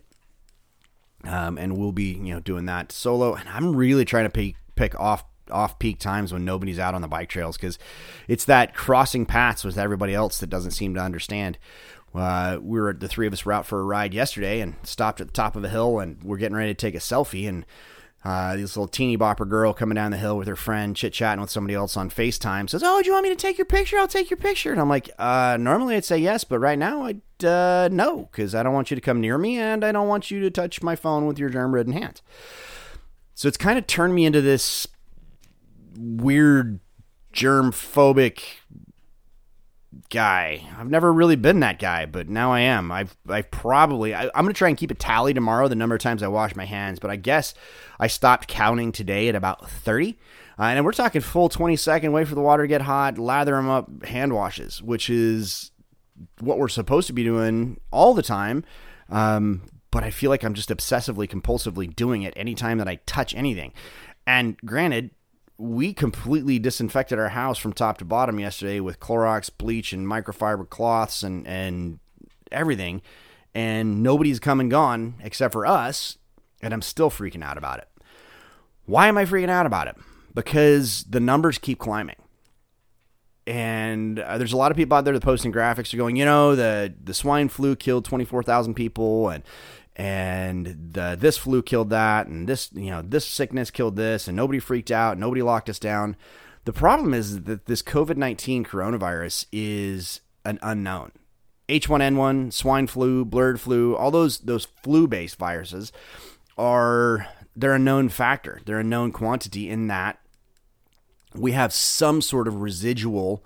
Um, 1.24 1.58
and 1.58 1.78
we'll 1.78 1.92
be, 1.92 2.14
you 2.14 2.34
know, 2.34 2.40
doing 2.40 2.66
that 2.66 2.92
solo. 2.92 3.34
And 3.34 3.50
I'm 3.50 3.76
really 3.76 4.06
trying 4.06 4.26
to 4.26 4.30
pick, 4.30 4.56
pick 4.76 5.00
off 5.00 5.24
off 5.50 5.80
peak 5.80 5.98
times 5.98 6.34
when 6.34 6.44
nobody's 6.44 6.78
out 6.78 6.94
on 6.94 7.02
the 7.02 7.08
bike 7.08 7.30
trails 7.30 7.56
because 7.56 7.80
it's 8.28 8.44
that 8.44 8.76
crossing 8.76 9.26
paths 9.26 9.64
with 9.64 9.78
everybody 9.78 10.14
else 10.14 10.40
that 10.40 10.50
doesn't 10.50 10.72
seem 10.72 10.94
to 10.94 11.00
understand. 11.00 11.58
Uh, 12.14 12.58
we 12.62 12.80
were 12.80 12.94
the 12.94 13.08
three 13.08 13.28
of 13.28 13.34
us 13.34 13.46
were 13.46 13.54
out 13.54 13.66
for 13.66 13.80
a 13.80 13.84
ride 13.84 14.14
yesterday 14.14 14.60
and 14.60 14.76
stopped 14.84 15.22
at 15.22 15.28
the 15.28 15.34
top 15.34 15.56
of 15.56 15.64
a 15.64 15.70
hill 15.70 16.00
and 16.00 16.22
we're 16.24 16.38
getting 16.38 16.58
ready 16.58 16.72
to 16.74 16.78
take 16.78 16.96
a 16.96 17.00
selfie 17.00 17.48
and 17.48 17.66
uh, 18.28 18.58
this 18.58 18.76
little 18.76 18.90
teeny 18.90 19.18
bopper 19.18 19.48
girl 19.48 19.72
coming 19.72 19.96
down 19.96 20.12
the 20.12 20.18
hill 20.18 20.38
with 20.38 20.50
her 20.50 20.56
friend, 20.58 20.98
chit 20.98 21.14
chatting 21.14 21.40
with 21.40 21.50
somebody 21.50 21.74
else 21.74 21.96
on 21.96 22.10
FaceTime, 22.10 22.70
says, 22.70 22.84
"Oh, 22.84 23.02
do 23.02 23.08
you 23.08 23.14
want 23.14 23.24
me 23.24 23.30
to 23.30 23.38
take 23.38 23.58
your 23.58 23.64
picture? 23.64 23.98
I'll 23.98 24.06
take 24.06 24.30
your 24.30 24.36
picture." 24.36 24.70
And 24.70 24.82
I'm 24.82 24.90
like, 24.90 25.10
uh, 25.18 25.56
"Normally 25.58 25.96
I'd 25.96 26.04
say 26.04 26.18
yes, 26.18 26.44
but 26.44 26.60
right 26.60 26.78
now 26.78 27.04
I'd 27.04 27.22
uh, 27.46 27.88
no, 27.90 28.28
because 28.30 28.54
I 28.54 28.64
don't 28.64 28.74
want 28.74 28.92
you 28.92 28.96
to 28.96 29.02
come 29.02 29.22
near 29.22 29.38
me, 29.38 29.58
and 29.58 29.82
I 29.86 29.94
don't 29.94 30.10
want 30.10 30.30
you 30.30 30.42
to 30.42 30.52
touch 30.52 30.84
my 30.84 30.94
phone 30.94 31.26
with 31.26 31.40
your 31.40 31.48
germ-ridden 31.50 31.94
hands." 31.94 32.22
So 33.34 33.48
it's 33.48 33.56
kind 33.56 33.80
of 33.80 33.88
turned 33.88 34.14
me 34.14 34.26
into 34.26 34.42
this 34.42 34.88
weird 35.98 36.82
germ-phobic 37.32 38.42
guy. 40.10 40.68
I've 40.78 40.90
never 40.90 41.12
really 41.12 41.36
been 41.36 41.60
that 41.62 41.80
guy, 41.80 42.06
but 42.06 42.30
now 42.30 42.52
I 42.54 42.62
am. 42.62 42.92
I've 42.92 43.16
I've 43.28 43.52
probably 43.52 44.14
I, 44.14 44.24
am 44.24 44.32
gonna 44.36 44.54
try 44.54 44.70
and 44.70 44.78
keep 44.78 44.92
a 44.92 44.96
tally 44.96 45.34
tomorrow 45.34 45.68
the 45.68 45.76
number 45.76 45.96
of 45.96 46.02
times 46.02 46.24
I 46.24 46.28
wash 46.28 46.56
my 46.56 46.66
hands, 46.66 47.00
but 47.00 47.12
I 47.12 47.16
guess 47.16 47.54
I 48.00 48.08
stopped 48.08 48.48
counting 48.48 48.92
today 48.92 49.28
at 49.28 49.36
about 49.36 49.70
30. 49.70 50.18
Uh, 50.60 50.64
and 50.64 50.84
we're 50.84 50.92
talking 50.92 51.22
full 51.22 51.50
20 51.50 51.76
second 51.76 52.12
wait 52.12 52.28
for 52.28 52.36
the 52.36 52.42
water 52.42 52.64
to 52.64 52.68
get 52.68 52.82
hot, 52.82 53.18
lather 53.18 53.52
them 53.52 53.70
up, 53.70 54.06
hand 54.06 54.34
washes, 54.34 54.82
which 54.82 55.10
is 55.10 55.72
what 56.40 56.58
we're 56.58 56.68
supposed 56.68 57.08
to 57.08 57.14
be 57.14 57.24
doing 57.24 57.80
all 57.92 58.14
the 58.14 58.24
time. 58.24 58.64
Um, 59.10 59.62
but 59.92 60.04
I 60.04 60.10
feel 60.10 60.30
like 60.30 60.44
I'm 60.44 60.54
just 60.54 60.70
obsessively 60.70 61.30
compulsively 61.30 61.96
doing 61.96 62.24
it 62.24 62.34
anytime 62.36 62.80
that 62.80 62.88
I 62.88 62.96
touch 63.06 63.36
anything. 63.36 63.74
And 64.26 64.58
granted, 64.58 65.12
we 65.58 65.94
completely 65.94 66.60
disinfected 66.60 67.18
our 67.18 67.30
house 67.30 67.58
from 67.58 67.74
top 67.74 67.98
to 67.98 68.06
bottom 68.06 68.40
yesterday 68.40 68.80
with 68.80 69.00
Clorox, 69.00 69.50
bleach, 69.56 69.92
and 69.92 70.08
microfiber 70.08 70.70
cloths 70.70 71.24
and 71.24 71.48
and 71.48 72.00
everything. 72.52 73.02
And 73.56 74.04
nobody's 74.04 74.40
come 74.40 74.60
and 74.60 74.70
gone 74.70 75.16
except 75.24 75.54
for 75.54 75.66
us, 75.66 76.18
and 76.62 76.74
I'm 76.74 76.82
still 76.82 77.10
freaking 77.10 77.44
out 77.44 77.58
about 77.58 77.80
it. 77.80 77.88
Why 78.86 79.08
am 79.08 79.18
I 79.18 79.26
freaking 79.26 79.50
out 79.50 79.66
about 79.66 79.88
it? 79.88 79.96
Because 80.34 81.04
the 81.10 81.20
numbers 81.20 81.58
keep 81.58 81.80
climbing. 81.80 82.16
And 83.48 84.20
uh, 84.20 84.38
there's 84.38 84.54
a 84.54 84.58
lot 84.58 84.72
of 84.72 84.78
people 84.78 84.98
out 84.98 85.06
there 85.06 85.14
that 85.14 85.24
posting 85.24 85.54
graphics 85.54 85.94
are 85.94 85.98
going, 85.98 86.18
you 86.18 86.26
know, 86.26 86.56
the 86.56 86.94
the 87.02 87.14
swine 87.14 87.50
flu 87.50 87.76
killed 87.76 88.06
24,000 88.06 88.74
people 88.74 89.30
and 89.30 89.44
and 89.98 90.92
the, 90.94 91.18
this 91.20 91.38
flu 91.38 91.62
killed 91.62 91.90
that, 91.90 92.28
and 92.28 92.48
this 92.48 92.70
you 92.74 92.92
know 92.92 93.02
this 93.02 93.26
sickness 93.26 93.72
killed 93.72 93.96
this, 93.96 94.28
and 94.28 94.38
nobody 94.38 94.60
freaked 94.60 94.92
out, 94.92 95.18
nobody 95.18 95.42
locked 95.42 95.70
us 95.70 95.80
down. 95.80 96.16
The 96.66 96.74
problem 96.74 97.14
is 97.14 97.44
that 97.44 97.66
this 97.66 97.82
COVID 97.82 98.16
19 98.16 98.64
coronavirus 98.64 99.48
is 99.52 100.22
an 100.46 100.60
unknown. 100.62 101.12
H1N1, 101.68 102.54
swine 102.54 102.88
flu, 102.88 103.26
bird 103.26 103.60
flu, 103.60 103.96
all 103.96 104.12
those 104.12 104.40
those 104.40 104.66
flu-based 104.84 105.38
viruses 105.38 105.92
are 106.58 107.28
they're 107.56 107.74
a 107.74 107.80
known 107.80 108.08
factor. 108.08 108.62
They're 108.66 108.80
a 108.80 108.84
known 108.84 109.12
quantity 109.12 109.70
in 109.70 109.88
that 109.88 110.20
we 111.34 111.52
have 111.54 111.74
some 111.74 112.22
sort 112.22 112.48
of 112.48 112.62
residual 112.62 113.44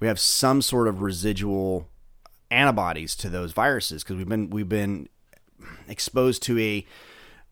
we 0.00 0.06
have 0.06 0.20
some 0.20 0.62
sort 0.62 0.86
of 0.86 1.02
residual 1.02 1.88
antibodies 2.50 3.16
to 3.16 3.28
those 3.28 3.52
viruses 3.52 4.02
because 4.02 4.16
we've 4.16 4.28
been 4.28 4.50
we've 4.50 4.68
been 4.68 5.08
exposed 5.88 6.42
to 6.44 6.58
a 6.58 6.86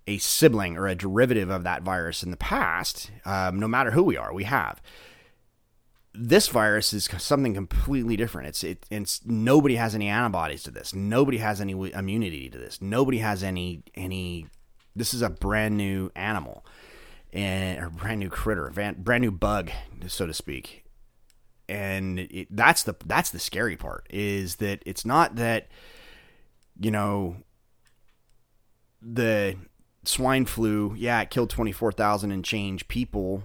a 0.09 0.19
sibling 0.19 0.77
or 0.77 0.87
a 0.87 0.95
derivative 0.95 1.51
of 1.51 1.65
that 1.65 1.83
virus 1.83 2.23
in 2.23 2.31
the 2.31 2.37
past. 2.37 3.11
Um, 3.25 3.59
no 3.59 3.67
matter 3.67 3.91
who 3.91 4.05
we 4.05 4.17
are, 4.17 4.33
we 4.33 4.45
have. 4.45 4.81
This 6.15 6.49
virus 6.49 6.93
is 6.93 7.09
something 7.19 7.55
completely 7.55 8.17
different. 8.17 8.49
It's 8.49 8.65
it, 8.65 8.87
it's 8.91 9.21
nobody 9.27 9.77
has 9.77 9.95
any 9.95 10.09
antibodies 10.09 10.63
to 10.65 10.71
this. 10.71 10.95
Nobody 10.95 11.39
has 11.39 11.61
any 11.61 11.73
immunity 11.73 12.49
to 12.49 12.59
this. 12.59 12.81
Nobody 12.81 13.19
has 13.19 13.43
any 13.43 13.83
any. 13.95 14.47
This 14.95 15.13
is 15.13 15.21
a 15.21 15.29
brand 15.29 15.77
new 15.77 16.11
animal, 16.17 16.65
and 17.33 17.83
or 17.83 17.91
brand 17.91 18.21
new 18.21 18.31
critter, 18.31 18.71
brand 18.71 19.23
new 19.23 19.31
bug, 19.31 19.71
so 20.07 20.27
to 20.27 20.33
speak 20.33 20.87
and 21.69 22.21
it, 22.21 22.49
that's 22.51 22.83
the 22.85 22.95
that's 23.05 23.31
the 23.31 23.39
scary 23.39 23.77
part 23.77 24.07
is 24.11 24.57
that 24.57 24.83
it's 24.87 25.05
not 25.05 25.37
that 25.37 25.69
you 26.81 26.91
know 26.91 27.37
the 29.01 29.57
swine 30.05 30.47
flu 30.47 30.95
yeah 30.97 31.21
it 31.21 31.31
killed 31.31 31.51
24,000 31.51 32.31
and 32.31 32.45
change 32.45 32.87
people 32.87 33.43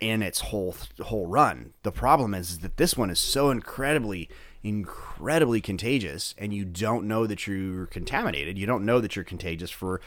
in 0.00 0.22
its 0.22 0.40
whole 0.40 0.74
whole 1.00 1.26
run. 1.26 1.74
The 1.82 1.92
problem 1.92 2.34
is, 2.34 2.60
that 2.60 2.78
this 2.78 2.96
one 2.96 3.10
is 3.10 3.20
so 3.20 3.50
incredibly 3.50 4.28
incredibly 4.62 5.60
contagious 5.60 6.34
and 6.36 6.52
you 6.52 6.66
don't 6.66 7.06
know 7.06 7.26
that 7.26 7.46
you're 7.46 7.86
contaminated. 7.86 8.58
You 8.58 8.66
don't 8.66 8.84
know 8.84 9.00
that 9.00 9.16
you're 9.16 9.24
contagious 9.24 9.70
for 9.70 10.00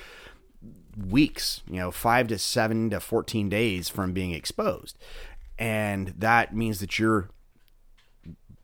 weeks 0.96 1.62
you 1.68 1.78
know 1.78 1.90
5 1.90 2.28
to 2.28 2.38
7 2.38 2.92
to 2.92 3.00
14 3.00 3.50
days 3.50 3.90
from 3.90 4.14
being 4.14 4.32
exposed. 4.32 4.98
And 5.58 6.10
that 6.18 6.56
means 6.56 6.80
that 6.80 6.98
your 6.98 7.30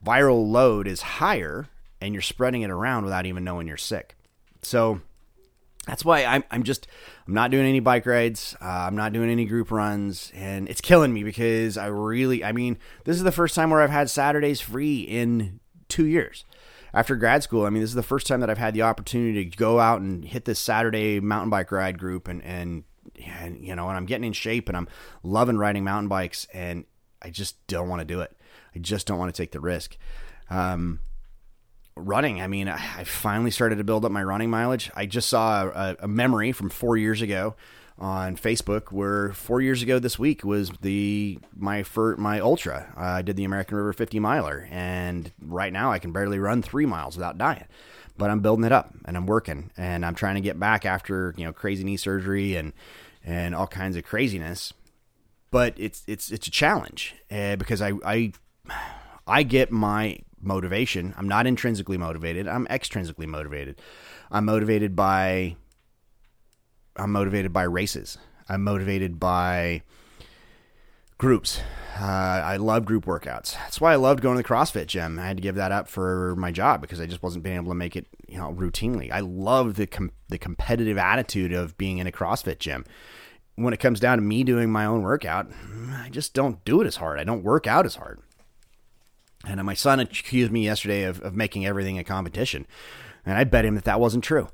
viral 0.03 0.49
load 0.49 0.87
is 0.87 1.01
higher 1.01 1.67
and 2.01 2.13
you're 2.13 2.21
spreading 2.21 2.61
it 2.61 2.71
around 2.71 3.03
without 3.03 3.25
even 3.25 3.43
knowing 3.43 3.67
you're 3.67 3.77
sick. 3.77 4.15
So 4.61 5.01
that's 5.89 6.05
why 6.05 6.23
I'm, 6.23 6.43
I'm 6.51 6.63
just 6.63 6.87
I'm 7.27 7.33
not 7.33 7.49
doing 7.49 7.65
any 7.65 7.79
bike 7.79 8.05
rides. 8.05 8.55
Uh, 8.61 8.65
I'm 8.65 8.95
not 8.95 9.11
doing 9.11 9.29
any 9.29 9.45
group 9.45 9.71
runs, 9.71 10.31
and 10.35 10.69
it's 10.69 10.81
killing 10.81 11.11
me 11.11 11.23
because 11.23 11.77
I 11.77 11.87
really 11.87 12.43
I 12.43 12.51
mean 12.51 12.77
this 13.05 13.17
is 13.17 13.23
the 13.23 13.31
first 13.31 13.55
time 13.55 13.71
where 13.71 13.81
I've 13.81 13.89
had 13.89 14.09
Saturdays 14.09 14.61
free 14.61 15.01
in 15.01 15.59
two 15.87 16.05
years. 16.05 16.45
After 16.93 17.15
grad 17.15 17.41
school, 17.41 17.65
I 17.65 17.71
mean 17.71 17.81
this 17.81 17.89
is 17.89 17.95
the 17.95 18.03
first 18.03 18.27
time 18.27 18.39
that 18.41 18.51
I've 18.51 18.59
had 18.59 18.75
the 18.75 18.83
opportunity 18.83 19.49
to 19.49 19.57
go 19.57 19.79
out 19.79 19.99
and 19.99 20.23
hit 20.23 20.45
this 20.45 20.59
Saturday 20.59 21.19
mountain 21.19 21.49
bike 21.49 21.71
ride 21.71 21.97
group 21.97 22.27
and 22.27 22.43
and 22.43 22.83
and 23.25 23.65
you 23.65 23.75
know, 23.75 23.87
and 23.87 23.97
I'm 23.97 24.05
getting 24.05 24.25
in 24.25 24.33
shape 24.33 24.69
and 24.69 24.77
I'm 24.77 24.87
loving 25.23 25.57
riding 25.57 25.83
mountain 25.83 26.07
bikes, 26.07 26.45
and 26.53 26.85
I 27.19 27.31
just 27.31 27.65
don't 27.65 27.89
want 27.89 28.01
to 28.01 28.05
do 28.05 28.21
it. 28.21 28.35
I 28.75 28.79
just 28.79 29.07
don't 29.07 29.17
want 29.17 29.33
to 29.33 29.41
take 29.41 29.51
the 29.51 29.59
risk. 29.59 29.97
Um, 30.51 30.99
running, 31.99 32.41
I 32.41 32.47
mean, 32.47 32.67
I 32.67 33.03
finally 33.03 33.51
started 33.51 33.77
to 33.77 33.83
build 33.83 34.05
up 34.05 34.11
my 34.11 34.23
running 34.23 34.49
mileage. 34.49 34.91
I 34.95 35.05
just 35.05 35.29
saw 35.29 35.65
a, 35.65 35.95
a 35.99 36.07
memory 36.07 36.51
from 36.51 36.69
four 36.69 36.97
years 36.97 37.21
ago 37.21 37.55
on 37.99 38.37
Facebook 38.37 38.91
where 38.91 39.33
four 39.33 39.61
years 39.61 39.81
ago 39.83 39.99
this 39.99 40.17
week 40.17 40.43
was 40.43 40.71
the 40.81 41.37
my 41.55 41.83
for 41.83 42.15
my 42.17 42.39
ultra. 42.39 42.91
Uh, 42.97 43.01
I 43.01 43.21
did 43.21 43.35
the 43.35 43.43
American 43.43 43.77
River 43.77 43.93
50 43.93 44.19
miler, 44.19 44.67
and 44.71 45.31
right 45.41 45.73
now 45.73 45.91
I 45.91 45.99
can 45.99 46.11
barely 46.11 46.39
run 46.39 46.61
three 46.61 46.85
miles 46.85 47.17
without 47.17 47.37
dying. 47.37 47.65
But 48.17 48.29
I'm 48.29 48.39
building 48.41 48.65
it 48.65 48.71
up, 48.71 48.93
and 49.05 49.15
I'm 49.15 49.25
working, 49.25 49.71
and 49.77 50.05
I'm 50.05 50.15
trying 50.15 50.35
to 50.35 50.41
get 50.41 50.59
back 50.59 50.85
after 50.85 51.33
you 51.37 51.45
know 51.45 51.53
crazy 51.53 51.83
knee 51.83 51.97
surgery 51.97 52.55
and 52.55 52.73
and 53.23 53.53
all 53.53 53.67
kinds 53.67 53.97
of 53.97 54.05
craziness. 54.05 54.73
But 55.51 55.73
it's 55.77 56.03
it's 56.07 56.31
it's 56.31 56.47
a 56.47 56.51
challenge 56.51 57.15
uh, 57.29 57.57
because 57.57 57.81
I 57.81 57.93
I 58.05 58.33
I 59.27 59.43
get 59.43 59.71
my 59.71 60.19
motivation. 60.41 61.13
I'm 61.17 61.27
not 61.27 61.47
intrinsically 61.47 61.97
motivated. 61.97 62.47
I'm 62.47 62.65
extrinsically 62.67 63.27
motivated. 63.27 63.81
I'm 64.31 64.45
motivated 64.45 64.95
by 64.95 65.55
I'm 66.95 67.11
motivated 67.11 67.53
by 67.53 67.63
races. 67.63 68.17
I'm 68.47 68.63
motivated 68.63 69.19
by 69.19 69.83
groups. 71.17 71.61
Uh, 71.99 72.05
I 72.05 72.57
love 72.57 72.85
group 72.85 73.05
workouts. 73.05 73.53
That's 73.53 73.81
why 73.81 73.93
I 73.93 73.97
loved 73.97 74.21
going 74.21 74.37
to 74.37 74.43
the 74.43 74.47
CrossFit 74.47 74.87
gym. 74.87 75.19
I 75.19 75.27
had 75.27 75.37
to 75.37 75.43
give 75.43 75.55
that 75.55 75.71
up 75.71 75.87
for 75.87 76.35
my 76.37 76.51
job 76.51 76.81
because 76.81 77.01
I 77.01 77.05
just 77.05 77.21
wasn't 77.21 77.43
being 77.43 77.57
able 77.57 77.71
to 77.71 77.75
make 77.75 77.95
it, 77.95 78.07
you 78.27 78.37
know, 78.37 78.53
routinely. 78.53 79.11
I 79.11 79.19
love 79.19 79.75
the 79.75 79.85
com- 79.85 80.11
the 80.29 80.37
competitive 80.37 80.97
attitude 80.97 81.51
of 81.51 81.77
being 81.77 81.97
in 81.97 82.07
a 82.07 82.11
CrossFit 82.11 82.59
gym. 82.59 82.85
When 83.55 83.73
it 83.73 83.81
comes 83.81 83.99
down 83.99 84.17
to 84.17 84.23
me 84.23 84.45
doing 84.45 84.71
my 84.71 84.85
own 84.85 85.01
workout, 85.01 85.51
I 85.91 86.07
just 86.09 86.33
don't 86.33 86.63
do 86.63 86.79
it 86.81 86.87
as 86.87 86.95
hard. 86.95 87.19
I 87.19 87.25
don't 87.25 87.43
work 87.43 87.67
out 87.67 87.85
as 87.85 87.95
hard. 87.95 88.21
And 89.47 89.63
my 89.63 89.73
son 89.73 89.99
accused 89.99 90.51
me 90.51 90.65
yesterday 90.65 91.03
of, 91.03 91.21
of 91.21 91.33
making 91.33 91.65
everything 91.65 91.97
a 91.97 92.03
competition, 92.03 92.67
and 93.25 93.37
I 93.37 93.45
bet 93.45 93.65
him 93.65 93.75
that 93.75 93.85
that 93.85 93.99
wasn't 93.99 94.23
true. 94.23 94.49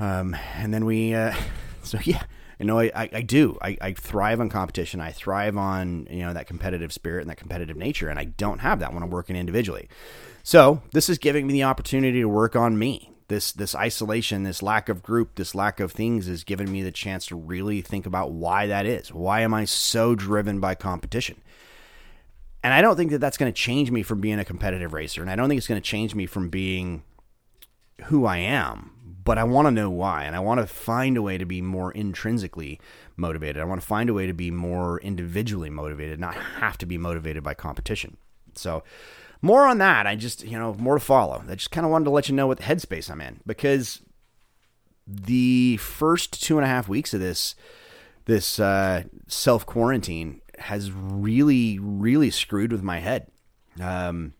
Um, 0.00 0.36
and 0.54 0.72
then 0.72 0.84
we, 0.84 1.14
uh, 1.14 1.34
so 1.82 1.98
yeah, 2.02 2.24
you 2.58 2.66
know, 2.66 2.78
I, 2.78 2.90
I, 2.94 3.10
I 3.12 3.22
do. 3.22 3.56
I, 3.62 3.76
I 3.80 3.92
thrive 3.92 4.40
on 4.40 4.48
competition. 4.48 5.00
I 5.00 5.12
thrive 5.12 5.56
on, 5.56 6.08
you 6.10 6.20
know, 6.20 6.34
that 6.34 6.46
competitive 6.46 6.92
spirit 6.92 7.20
and 7.20 7.30
that 7.30 7.36
competitive 7.36 7.76
nature. 7.76 8.08
And 8.08 8.18
I 8.18 8.24
don't 8.24 8.58
have 8.58 8.80
that 8.80 8.92
when 8.92 9.02
I'm 9.02 9.10
working 9.10 9.36
individually. 9.36 9.88
So 10.42 10.82
this 10.92 11.08
is 11.08 11.18
giving 11.18 11.46
me 11.46 11.52
the 11.52 11.64
opportunity 11.64 12.20
to 12.20 12.28
work 12.28 12.56
on 12.56 12.78
me. 12.78 13.12
This 13.28 13.52
this 13.52 13.74
isolation, 13.74 14.44
this 14.44 14.62
lack 14.62 14.88
of 14.88 15.02
group, 15.02 15.34
this 15.34 15.54
lack 15.54 15.80
of 15.80 15.92
things 15.92 16.28
is 16.28 16.44
giving 16.44 16.72
me 16.72 16.82
the 16.82 16.90
chance 16.90 17.26
to 17.26 17.36
really 17.36 17.82
think 17.82 18.06
about 18.06 18.32
why 18.32 18.66
that 18.66 18.86
is. 18.86 19.12
Why 19.12 19.42
am 19.42 19.52
I 19.52 19.66
so 19.66 20.14
driven 20.14 20.60
by 20.60 20.74
competition? 20.74 21.42
And 22.68 22.74
I 22.74 22.82
don't 22.82 22.96
think 22.96 23.12
that 23.12 23.18
that's 23.18 23.38
going 23.38 23.50
to 23.50 23.56
change 23.56 23.90
me 23.90 24.02
from 24.02 24.20
being 24.20 24.38
a 24.38 24.44
competitive 24.44 24.92
racer, 24.92 25.22
and 25.22 25.30
I 25.30 25.36
don't 25.36 25.48
think 25.48 25.56
it's 25.56 25.66
going 25.66 25.80
to 25.80 25.88
change 25.88 26.14
me 26.14 26.26
from 26.26 26.50
being 26.50 27.02
who 28.04 28.26
I 28.26 28.36
am 28.36 28.90
but 29.24 29.36
I 29.36 29.44
want 29.44 29.66
to 29.66 29.70
know 29.70 29.90
why. 29.90 30.24
And 30.24 30.34
I 30.34 30.40
want 30.40 30.58
to 30.58 30.66
find 30.66 31.18
a 31.18 31.22
way 31.22 31.36
to 31.36 31.44
be 31.44 31.60
more 31.60 31.92
intrinsically 31.92 32.80
motivated. 33.14 33.60
I 33.60 33.66
want 33.66 33.78
to 33.78 33.86
find 33.86 34.08
a 34.08 34.14
way 34.14 34.26
to 34.26 34.32
be 34.32 34.50
more 34.50 34.98
individually 35.00 35.68
motivated, 35.68 36.18
not 36.18 36.34
have 36.34 36.78
to 36.78 36.86
be 36.86 36.96
motivated 36.96 37.42
by 37.42 37.52
competition. 37.52 38.16
So, 38.54 38.84
more 39.42 39.66
on 39.66 39.76
that. 39.78 40.06
I 40.06 40.16
just, 40.16 40.44
you 40.44 40.58
know, 40.58 40.72
more 40.78 40.94
to 40.94 41.04
follow. 41.04 41.44
I 41.46 41.54
just 41.54 41.70
kind 41.70 41.84
of 41.84 41.92
wanted 41.92 42.06
to 42.06 42.10
let 42.10 42.30
you 42.30 42.34
know 42.34 42.46
what 42.46 42.60
headspace 42.60 43.10
I'm 43.10 43.20
in 43.20 43.40
because 43.46 44.00
the 45.06 45.76
first 45.76 46.42
two 46.42 46.56
and 46.56 46.64
a 46.64 46.68
half 46.68 46.88
weeks 46.88 47.12
of 47.12 47.20
this 47.20 47.54
this 48.24 48.58
uh, 48.58 49.04
self 49.26 49.64
quarantine 49.64 50.40
has 50.58 50.90
really, 50.92 51.78
really 51.78 52.30
screwed 52.30 52.72
with 52.72 52.82
my 52.82 53.00
head. 53.00 53.30
Um, 53.80 54.34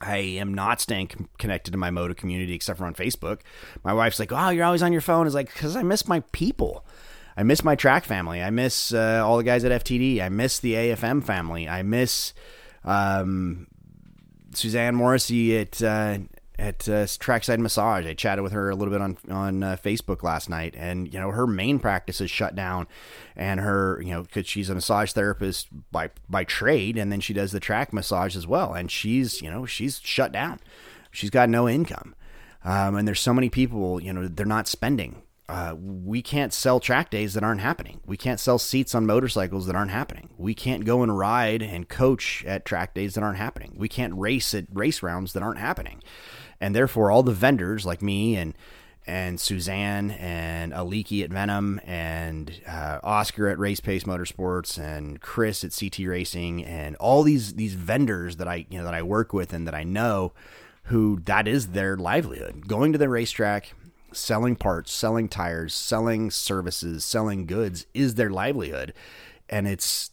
I 0.00 0.16
am 0.16 0.52
not 0.52 0.80
staying 0.80 1.28
connected 1.38 1.70
to 1.72 1.78
my 1.78 1.90
moto 1.90 2.14
community 2.14 2.54
except 2.54 2.78
for 2.78 2.86
on 2.86 2.94
Facebook. 2.94 3.40
My 3.84 3.92
wife's 3.92 4.18
like, 4.18 4.32
"Oh, 4.32 4.48
you're 4.50 4.64
always 4.64 4.82
on 4.82 4.92
your 4.92 5.00
phone." 5.00 5.26
Is 5.26 5.34
like 5.34 5.52
because 5.52 5.76
I 5.76 5.82
miss 5.82 6.08
my 6.08 6.20
people. 6.32 6.84
I 7.36 7.44
miss 7.44 7.64
my 7.64 7.76
track 7.76 8.04
family. 8.04 8.42
I 8.42 8.50
miss 8.50 8.92
uh, 8.92 9.22
all 9.24 9.38
the 9.38 9.44
guys 9.44 9.64
at 9.64 9.84
FTD. 9.84 10.20
I 10.20 10.28
miss 10.28 10.58
the 10.58 10.74
AFM 10.74 11.24
family. 11.24 11.68
I 11.68 11.82
miss 11.82 12.34
um, 12.84 13.68
Suzanne 14.54 14.94
Morrissey 14.94 15.56
at 15.56 15.82
uh, 15.82 16.18
at 16.62 16.88
uh, 16.88 17.06
Trackside 17.18 17.58
Massage. 17.58 18.06
I 18.06 18.14
chatted 18.14 18.44
with 18.44 18.52
her 18.52 18.70
a 18.70 18.76
little 18.76 18.92
bit 18.92 19.00
on 19.00 19.18
on 19.28 19.62
uh, 19.62 19.76
Facebook 19.82 20.22
last 20.22 20.48
night, 20.48 20.74
and 20.76 21.12
you 21.12 21.18
know 21.18 21.30
her 21.30 21.46
main 21.46 21.80
practice 21.80 22.20
is 22.20 22.30
shut 22.30 22.54
down, 22.54 22.86
and 23.34 23.60
her 23.60 24.00
you 24.00 24.12
know 24.12 24.22
because 24.22 24.46
she's 24.46 24.70
a 24.70 24.74
massage 24.74 25.12
therapist 25.12 25.68
by 25.90 26.10
by 26.28 26.44
trade, 26.44 26.96
and 26.96 27.10
then 27.10 27.20
she 27.20 27.34
does 27.34 27.50
the 27.50 27.60
track 27.60 27.92
massage 27.92 28.36
as 28.36 28.46
well, 28.46 28.74
and 28.74 28.90
she's 28.90 29.42
you 29.42 29.50
know 29.50 29.66
she's 29.66 30.00
shut 30.04 30.30
down. 30.30 30.60
She's 31.10 31.30
got 31.30 31.48
no 31.48 31.68
income, 31.68 32.14
um, 32.64 32.94
and 32.94 33.08
there's 33.08 33.20
so 33.20 33.34
many 33.34 33.50
people 33.50 34.00
you 34.00 34.12
know 34.12 34.28
they're 34.28 34.46
not 34.46 34.68
spending. 34.68 35.22
Uh, 35.48 35.74
we 35.76 36.22
can't 36.22 36.52
sell 36.52 36.80
track 36.80 37.10
days 37.10 37.34
that 37.34 37.42
aren't 37.42 37.60
happening. 37.60 38.00
We 38.06 38.16
can't 38.16 38.40
sell 38.40 38.58
seats 38.58 38.94
on 38.94 39.04
motorcycles 39.04 39.66
that 39.66 39.74
aren't 39.74 39.90
happening. 39.90 40.30
We 40.38 40.54
can't 40.54 40.84
go 40.84 41.02
and 41.02 41.18
ride 41.18 41.60
and 41.60 41.88
coach 41.88 42.42
at 42.46 42.64
track 42.64 42.94
days 42.94 43.14
that 43.14 43.24
aren't 43.24 43.36
happening. 43.36 43.74
We 43.76 43.88
can't 43.88 44.14
race 44.14 44.54
at 44.54 44.66
race 44.72 45.02
rounds 45.02 45.32
that 45.32 45.42
aren't 45.42 45.58
happening 45.58 46.00
and 46.62 46.76
therefore 46.76 47.10
all 47.10 47.24
the 47.24 47.32
vendors 47.32 47.84
like 47.84 48.00
me 48.00 48.36
and 48.36 48.54
and 49.04 49.40
Suzanne 49.40 50.12
and 50.12 50.72
Aliki 50.72 51.24
at 51.24 51.30
Venom 51.30 51.80
and 51.84 52.52
uh, 52.68 53.00
Oscar 53.02 53.48
at 53.48 53.58
Race 53.58 53.80
Pace 53.80 54.04
Motorsports 54.04 54.78
and 54.78 55.20
Chris 55.20 55.64
at 55.64 55.76
CT 55.76 56.06
Racing 56.06 56.64
and 56.64 56.94
all 56.96 57.24
these 57.24 57.54
these 57.54 57.74
vendors 57.74 58.36
that 58.36 58.46
I 58.46 58.64
you 58.70 58.78
know 58.78 58.84
that 58.84 58.94
I 58.94 59.02
work 59.02 59.32
with 59.32 59.52
and 59.52 59.66
that 59.66 59.74
I 59.74 59.82
know 59.82 60.32
who 60.84 61.20
that 61.24 61.48
is 61.48 61.68
their 61.68 61.96
livelihood. 61.96 62.68
Going 62.68 62.92
to 62.92 62.98
the 62.98 63.08
racetrack 63.08 63.74
selling 64.12 64.54
parts 64.54 64.92
selling 64.92 65.28
tires 65.28 65.74
selling 65.74 66.30
services 66.30 67.04
selling 67.04 67.44
goods 67.44 67.86
is 67.92 68.14
their 68.14 68.30
livelihood. 68.30 68.94
And 69.48 69.66
it's 69.66 70.11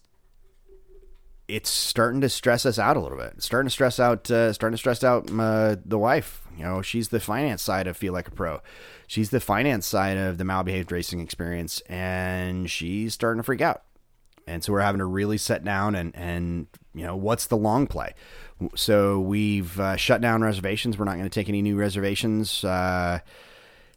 it's 1.49 1.69
starting 1.69 2.21
to 2.21 2.29
stress 2.29 2.65
us 2.65 2.77
out 2.77 2.95
a 2.95 2.99
little 2.99 3.17
bit. 3.17 3.33
It's 3.37 3.45
starting 3.45 3.67
to 3.67 3.71
stress 3.71 3.99
out, 3.99 4.29
uh, 4.29 4.53
starting 4.53 4.75
to 4.75 4.77
stress 4.77 5.03
out 5.03 5.29
uh, 5.31 5.77
the 5.83 5.97
wife. 5.97 6.43
You 6.55 6.63
know, 6.63 6.81
she's 6.81 7.09
the 7.09 7.19
finance 7.19 7.63
side 7.63 7.87
of 7.87 7.97
Feel 7.97 8.13
Like 8.13 8.27
a 8.27 8.31
Pro. 8.31 8.61
She's 9.07 9.31
the 9.31 9.39
finance 9.39 9.87
side 9.87 10.17
of 10.17 10.37
the 10.37 10.43
Malbehaved 10.43 10.91
Racing 10.91 11.19
Experience, 11.19 11.81
and 11.81 12.69
she's 12.69 13.15
starting 13.15 13.39
to 13.39 13.43
freak 13.43 13.61
out. 13.61 13.83
And 14.45 14.63
so 14.63 14.73
we're 14.73 14.81
having 14.81 14.99
to 14.99 15.05
really 15.05 15.37
sit 15.37 15.63
down 15.63 15.95
and 15.95 16.15
and 16.15 16.67
you 16.93 17.05
know 17.05 17.15
what's 17.15 17.47
the 17.47 17.57
long 17.57 17.87
play. 17.87 18.13
So 18.75 19.19
we've 19.19 19.79
uh, 19.79 19.95
shut 19.95 20.21
down 20.21 20.41
reservations. 20.41 20.97
We're 20.97 21.05
not 21.05 21.13
going 21.13 21.23
to 21.23 21.29
take 21.29 21.49
any 21.49 21.61
new 21.61 21.77
reservations 21.77 22.63
uh, 22.63 23.19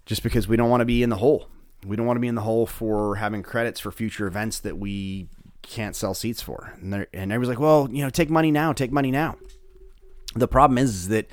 just 0.06 0.22
because 0.22 0.48
we 0.48 0.56
don't 0.56 0.70
want 0.70 0.80
to 0.80 0.86
be 0.86 1.02
in 1.02 1.10
the 1.10 1.16
hole. 1.16 1.48
We 1.86 1.96
don't 1.96 2.06
want 2.06 2.16
to 2.16 2.20
be 2.20 2.28
in 2.28 2.34
the 2.34 2.42
hole 2.42 2.66
for 2.66 3.16
having 3.16 3.42
credits 3.42 3.80
for 3.80 3.90
future 3.90 4.26
events 4.26 4.60
that 4.60 4.78
we 4.78 5.28
can't 5.62 5.96
sell 5.96 6.14
seats 6.14 6.42
for. 6.42 6.74
And, 6.80 7.06
and 7.12 7.32
everybody's 7.32 7.48
like, 7.48 7.60
well, 7.60 7.88
you 7.90 8.02
know, 8.02 8.10
take 8.10 8.30
money 8.30 8.50
now, 8.50 8.72
take 8.72 8.92
money 8.92 9.10
now. 9.10 9.36
The 10.34 10.48
problem 10.48 10.78
is, 10.78 10.90
is 10.90 11.08
that 11.08 11.30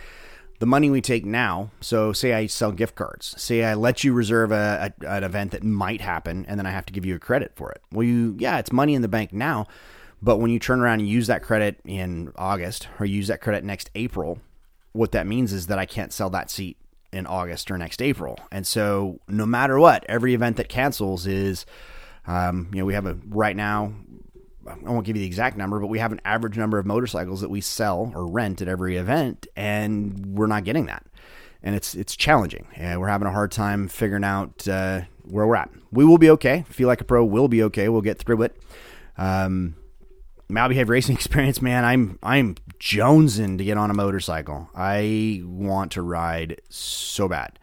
the 0.60 0.66
money 0.66 0.90
we 0.90 1.02
take 1.02 1.26
now, 1.26 1.72
so 1.80 2.12
say 2.12 2.34
I 2.34 2.48
sell 2.48 2.72
gift 2.72 2.96
cards, 2.96 3.34
say 3.42 3.64
I 3.64 3.74
let 3.76 4.04
you 4.04 4.14
reserve 4.14 4.52
a, 4.52 4.94
a, 5.02 5.08
an 5.08 5.24
event 5.24 5.52
that 5.52 5.64
might 5.64 6.02
happen, 6.02 6.46
and 6.48 6.60
then 6.60 6.66
I 6.66 6.72
have 6.72 6.86
to 6.88 6.94
give 6.94 7.06
you 7.06 7.16
a 7.16 7.20
credit 7.20 7.54
for 7.56 7.72
it. 7.72 7.82
Well, 7.92 8.06
you, 8.06 8.36
yeah, 8.38 8.60
it's 8.60 8.72
money 8.72 8.94
in 8.94 9.02
the 9.02 9.08
bank 9.08 9.32
now, 9.32 9.68
but 10.22 10.38
when 10.38 10.52
you 10.52 10.60
turn 10.60 10.82
around 10.82 11.00
and 11.00 11.08
use 11.08 11.28
that 11.28 11.44
credit 11.44 11.80
in 11.86 12.34
August 12.36 12.90
or 13.00 13.06
use 13.06 13.28
that 13.28 13.42
credit 13.42 13.64
next 13.64 13.90
April, 13.96 14.40
what 14.92 15.14
that 15.14 15.26
means 15.26 15.54
is 15.54 15.68
that 15.68 15.80
I 15.80 15.86
can't 15.86 16.12
sell 16.12 16.30
that 16.32 16.52
seat 16.52 16.78
in 17.14 17.26
August 17.26 17.72
or 17.72 17.78
next 17.78 18.02
April. 18.02 18.38
And 18.52 18.68
so, 18.68 19.20
no 19.28 19.46
matter 19.46 19.80
what, 19.80 20.06
every 20.10 20.34
event 20.34 20.58
that 20.58 20.68
cancels 20.68 21.26
is, 21.26 21.66
um, 22.30 22.70
you 22.72 22.80
know, 22.80 22.86
we 22.86 22.94
have 22.94 23.06
a 23.06 23.18
right 23.28 23.56
now 23.56 23.94
I 24.70 24.90
won't 24.90 25.06
give 25.06 25.16
you 25.16 25.22
the 25.22 25.28
exact 25.28 25.58
number, 25.58 25.80
but 25.80 25.88
we 25.88 26.00
have 26.00 26.12
an 26.12 26.22
average 26.24 26.58
number 26.58 26.78
of 26.78 26.86
motorcycles 26.86 27.42
that 27.42 27.50
we 27.50 27.62
sell 27.62 28.12
or 28.14 28.28
rent 28.28 28.62
at 28.62 28.68
every 28.68 28.98
event, 28.98 29.48
and 29.56 30.38
we're 30.38 30.48
not 30.48 30.64
getting 30.64 30.86
that. 30.86 31.06
And 31.64 31.76
it's 31.76 31.96
it's 31.96 32.16
challenging. 32.16 32.68
And 32.76 33.02
we're 33.02 33.10
having 33.10 33.28
a 33.28 33.32
hard 33.32 33.52
time 33.52 33.88
figuring 33.88 34.24
out 34.24 34.68
uh, 34.68 35.02
where 35.24 35.46
we're 35.46 35.56
at. 35.56 35.70
We 35.92 36.06
will 36.06 36.18
be 36.18 36.30
okay. 36.32 36.66
Feel 36.70 36.88
like 36.88 37.02
a 37.02 37.04
pro 37.04 37.26
will 37.26 37.48
be 37.48 37.64
okay. 37.64 37.90
We'll 37.90 38.02
get 38.02 38.20
through 38.20 38.44
it. 38.44 38.56
Um, 39.18 39.76
Racing 40.50 41.16
Experience, 41.16 41.62
man, 41.62 41.84
I'm 41.84 42.20
I'm 42.24 42.56
jonesing 42.80 43.58
to 43.58 43.64
get 43.64 43.78
on 43.78 43.90
a 43.90 43.94
motorcycle. 43.94 44.70
I 44.76 45.42
want 45.44 45.94
to 45.94 46.02
ride 46.02 46.62
so 46.70 47.28
bad, 47.28 47.60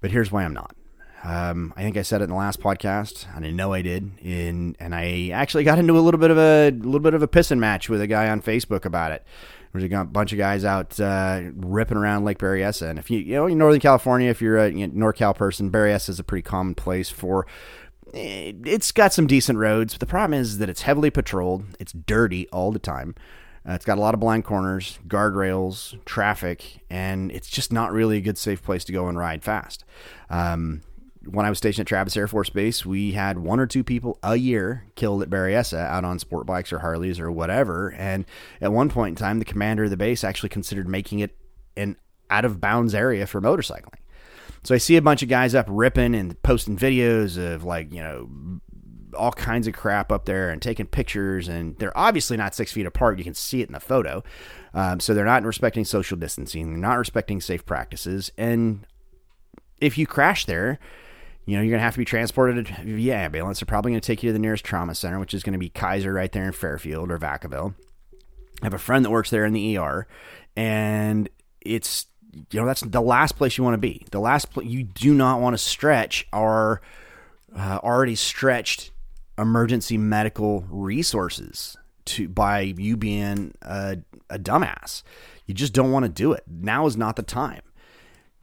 but 0.00 0.10
here's 0.10 0.32
why 0.32 0.44
I'm 0.44 0.54
not. 0.54 0.74
Um, 1.22 1.74
I 1.76 1.82
think 1.82 1.96
I 1.96 2.02
said 2.02 2.22
it 2.22 2.24
in 2.24 2.30
the 2.30 2.36
last 2.36 2.60
podcast, 2.60 3.26
and 3.36 3.44
I 3.44 3.50
know 3.50 3.72
I 3.72 3.82
did. 3.82 4.10
In 4.22 4.76
and 4.80 4.94
I 4.94 5.30
actually 5.32 5.64
got 5.64 5.78
into 5.78 5.98
a 5.98 6.00
little 6.00 6.20
bit 6.20 6.30
of 6.30 6.38
a 6.38 6.70
little 6.70 7.00
bit 7.00 7.14
of 7.14 7.22
a 7.22 7.28
pissing 7.28 7.58
match 7.58 7.88
with 7.88 8.00
a 8.00 8.06
guy 8.06 8.28
on 8.28 8.40
Facebook 8.40 8.84
about 8.84 9.12
it. 9.12 9.24
There's 9.72 9.84
a 9.84 10.04
bunch 10.04 10.32
of 10.32 10.38
guys 10.38 10.64
out 10.64 10.98
uh, 10.98 11.42
ripping 11.54 11.98
around 11.98 12.24
Lake 12.24 12.38
Berryessa, 12.38 12.88
and 12.88 12.98
if 12.98 13.10
you 13.10 13.18
you 13.18 13.34
know 13.34 13.46
in 13.46 13.58
Northern 13.58 13.80
California, 13.80 14.30
if 14.30 14.40
you're 14.40 14.58
a 14.58 14.70
you 14.70 14.86
know, 14.86 15.12
NorCal 15.12 15.34
person, 15.34 15.70
Berryessa 15.70 16.08
is 16.08 16.18
a 16.18 16.24
pretty 16.24 16.42
common 16.42 16.74
place 16.74 17.10
for. 17.10 17.46
Eh, 18.14 18.52
it's 18.64 18.90
got 18.90 19.12
some 19.12 19.26
decent 19.26 19.58
roads, 19.58 19.94
but 19.94 20.00
the 20.00 20.06
problem 20.06 20.40
is 20.40 20.58
that 20.58 20.68
it's 20.68 20.82
heavily 20.82 21.10
patrolled. 21.10 21.64
It's 21.78 21.92
dirty 21.92 22.48
all 22.48 22.72
the 22.72 22.80
time. 22.80 23.14
Uh, 23.68 23.74
it's 23.74 23.84
got 23.84 23.98
a 23.98 24.00
lot 24.00 24.14
of 24.14 24.20
blind 24.20 24.44
corners, 24.44 24.98
guardrails, 25.06 26.02
traffic, 26.06 26.80
and 26.88 27.30
it's 27.30 27.48
just 27.48 27.72
not 27.72 27.92
really 27.92 28.16
a 28.16 28.20
good, 28.20 28.38
safe 28.38 28.62
place 28.62 28.84
to 28.84 28.92
go 28.92 29.06
and 29.06 29.18
ride 29.18 29.44
fast. 29.44 29.84
Um, 30.30 30.80
when 31.26 31.44
I 31.44 31.50
was 31.50 31.58
stationed 31.58 31.82
at 31.82 31.86
Travis 31.86 32.16
Air 32.16 32.26
Force 32.26 32.48
Base, 32.48 32.86
we 32.86 33.12
had 33.12 33.38
one 33.38 33.60
or 33.60 33.66
two 33.66 33.84
people 33.84 34.18
a 34.22 34.36
year 34.36 34.86
killed 34.94 35.22
at 35.22 35.30
Berryessa 35.30 35.78
out 35.78 36.04
on 36.04 36.18
sport 36.18 36.46
bikes 36.46 36.72
or 36.72 36.78
Harleys 36.78 37.20
or 37.20 37.30
whatever. 37.30 37.92
And 37.92 38.24
at 38.60 38.72
one 38.72 38.88
point 38.88 39.18
in 39.18 39.22
time, 39.22 39.38
the 39.38 39.44
commander 39.44 39.84
of 39.84 39.90
the 39.90 39.96
base 39.96 40.24
actually 40.24 40.48
considered 40.48 40.88
making 40.88 41.18
it 41.18 41.36
an 41.76 41.96
out 42.30 42.44
of 42.44 42.60
bounds 42.60 42.94
area 42.94 43.26
for 43.26 43.40
motorcycling. 43.40 43.98
So 44.62 44.74
I 44.74 44.78
see 44.78 44.96
a 44.96 45.02
bunch 45.02 45.22
of 45.22 45.28
guys 45.28 45.54
up 45.54 45.66
ripping 45.68 46.14
and 46.14 46.40
posting 46.42 46.76
videos 46.76 47.36
of 47.36 47.64
like, 47.64 47.92
you 47.92 48.00
know, 48.00 48.60
all 49.16 49.32
kinds 49.32 49.66
of 49.66 49.74
crap 49.74 50.12
up 50.12 50.24
there 50.24 50.50
and 50.50 50.62
taking 50.62 50.86
pictures. 50.86 51.48
And 51.48 51.76
they're 51.78 51.96
obviously 51.96 52.36
not 52.36 52.54
six 52.54 52.72
feet 52.72 52.86
apart. 52.86 53.18
You 53.18 53.24
can 53.24 53.34
see 53.34 53.60
it 53.60 53.68
in 53.68 53.72
the 53.72 53.80
photo. 53.80 54.22
Um, 54.72 55.00
so 55.00 55.12
they're 55.12 55.24
not 55.24 55.42
respecting 55.42 55.84
social 55.84 56.16
distancing, 56.16 56.70
they're 56.70 56.78
not 56.78 56.98
respecting 56.98 57.40
safe 57.40 57.66
practices. 57.66 58.30
And 58.38 58.86
if 59.80 59.98
you 59.98 60.06
crash 60.06 60.46
there, 60.46 60.78
you 61.46 61.56
know, 61.56 61.62
you're 61.62 61.70
going 61.70 61.80
to 61.80 61.84
have 61.84 61.94
to 61.94 61.98
be 61.98 62.04
transported 62.04 62.68
via 62.68 63.16
ambulance. 63.16 63.60
They're 63.60 63.66
probably 63.66 63.92
going 63.92 64.00
to 64.00 64.06
take 64.06 64.22
you 64.22 64.28
to 64.28 64.32
the 64.32 64.38
nearest 64.38 64.64
trauma 64.64 64.94
center, 64.94 65.18
which 65.18 65.34
is 65.34 65.42
going 65.42 65.54
to 65.54 65.58
be 65.58 65.68
Kaiser 65.68 66.12
right 66.12 66.30
there 66.30 66.44
in 66.44 66.52
Fairfield 66.52 67.10
or 67.10 67.18
Vacaville. 67.18 67.74
I 68.62 68.66
have 68.66 68.74
a 68.74 68.78
friend 68.78 69.04
that 69.04 69.10
works 69.10 69.30
there 69.30 69.44
in 69.44 69.52
the 69.52 69.78
ER, 69.78 70.06
and 70.54 71.28
it's 71.60 72.06
you 72.50 72.60
know 72.60 72.66
that's 72.66 72.82
the 72.82 73.00
last 73.00 73.36
place 73.36 73.56
you 73.56 73.64
want 73.64 73.74
to 73.74 73.78
be. 73.78 74.04
The 74.10 74.20
last 74.20 74.50
place 74.50 74.66
you 74.66 74.84
do 74.84 75.14
not 75.14 75.40
want 75.40 75.54
to 75.54 75.58
stretch 75.58 76.26
our 76.32 76.82
uh, 77.56 77.78
already 77.82 78.14
stretched 78.14 78.90
emergency 79.38 79.96
medical 79.96 80.64
resources 80.68 81.76
to 82.04 82.28
by 82.28 82.60
you 82.60 82.96
being 82.96 83.54
a, 83.62 83.98
a 84.28 84.38
dumbass. 84.38 85.02
You 85.46 85.54
just 85.54 85.72
don't 85.72 85.90
want 85.90 86.04
to 86.04 86.10
do 86.10 86.32
it. 86.32 86.44
Now 86.46 86.86
is 86.86 86.96
not 86.96 87.16
the 87.16 87.22
time 87.22 87.62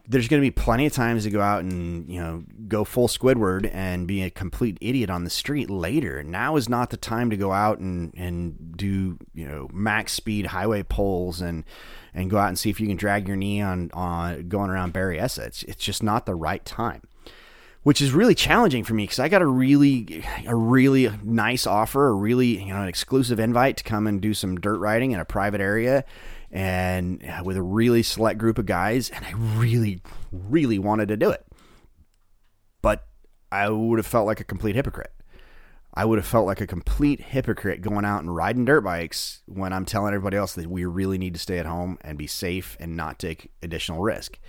there's 0.09 0.29
going 0.29 0.41
to 0.41 0.45
be 0.45 0.51
plenty 0.51 0.85
of 0.85 0.93
times 0.93 1.23
to 1.23 1.29
go 1.29 1.41
out 1.41 1.63
and 1.63 2.09
you 2.09 2.19
know 2.19 2.43
go 2.67 2.83
full 2.83 3.07
Squidward 3.07 3.69
and 3.73 4.07
be 4.07 4.23
a 4.23 4.29
complete 4.29 4.77
idiot 4.79 5.09
on 5.09 5.25
the 5.25 5.29
street 5.29 5.69
later. 5.69 6.23
Now 6.23 6.55
is 6.55 6.69
not 6.69 6.89
the 6.91 6.97
time 6.97 7.29
to 7.29 7.37
go 7.37 7.51
out 7.51 7.79
and 7.79 8.13
and 8.15 8.77
do 8.77 9.17
you 9.33 9.47
know 9.47 9.69
max 9.73 10.13
speed 10.13 10.47
highway 10.47 10.83
pulls 10.83 11.41
and 11.41 11.65
and 12.13 12.29
go 12.29 12.37
out 12.37 12.47
and 12.47 12.57
see 12.57 12.69
if 12.69 12.79
you 12.79 12.87
can 12.87 12.95
drag 12.95 13.27
your 13.27 13.37
knee 13.37 13.61
on 13.61 13.91
on 13.93 14.47
going 14.47 14.69
around 14.69 14.93
Berryessa. 14.93 15.39
It's 15.39 15.63
it's 15.63 15.83
just 15.83 16.01
not 16.01 16.25
the 16.25 16.35
right 16.35 16.63
time. 16.63 17.01
Which 17.83 18.01
is 18.01 18.11
really 18.11 18.35
challenging 18.35 18.83
for 18.83 18.93
me 18.93 19.03
because 19.03 19.19
I 19.19 19.29
got 19.29 19.41
a 19.41 19.45
really, 19.45 20.25
a 20.45 20.53
really 20.53 21.09
nice 21.23 21.65
offer, 21.65 22.09
a 22.09 22.13
really, 22.13 22.61
you 22.61 22.73
know, 22.73 22.81
an 22.81 22.89
exclusive 22.89 23.39
invite 23.39 23.77
to 23.77 23.85
come 23.85 24.07
and 24.07 24.19
do 24.19 24.33
some 24.33 24.57
dirt 24.57 24.79
riding 24.79 25.11
in 25.11 25.21
a 25.21 25.25
private 25.25 25.61
area 25.61 26.03
and 26.57 27.23
uh, 27.23 27.43
with 27.43 27.55
a 27.55 27.61
really 27.61 28.01
select 28.01 28.39
group 28.39 28.57
of 28.57 28.65
guys, 28.65 29.11
and 29.11 29.23
I 29.23 29.31
really, 29.33 30.01
really 30.31 30.79
wanted 30.79 31.07
to 31.09 31.15
do 31.15 31.29
it. 31.29 31.45
But 32.81 33.05
I 33.51 33.69
would 33.69 33.99
have 33.99 34.07
felt 34.07 34.25
like 34.25 34.39
a 34.39 34.43
complete 34.43 34.75
hypocrite. 34.75 35.13
I 35.93 36.03
would 36.03 36.17
have 36.17 36.25
felt 36.25 36.47
like 36.47 36.59
a 36.59 36.65
complete 36.65 37.19
hypocrite 37.19 37.81
going 37.81 38.05
out 38.05 38.21
and 38.21 38.35
riding 38.35 38.65
dirt 38.65 38.81
bikes 38.81 39.43
when 39.45 39.71
I'm 39.71 39.85
telling 39.85 40.15
everybody 40.15 40.37
else 40.37 40.53
that 40.53 40.65
we 40.65 40.83
really 40.85 41.19
need 41.19 41.35
to 41.35 41.39
stay 41.39 41.59
at 41.59 41.67
home 41.67 41.99
and 42.01 42.17
be 42.17 42.25
safe 42.25 42.75
and 42.79 42.97
not 42.97 43.19
take 43.19 43.51
additional 43.61 44.01
risk. 44.01 44.39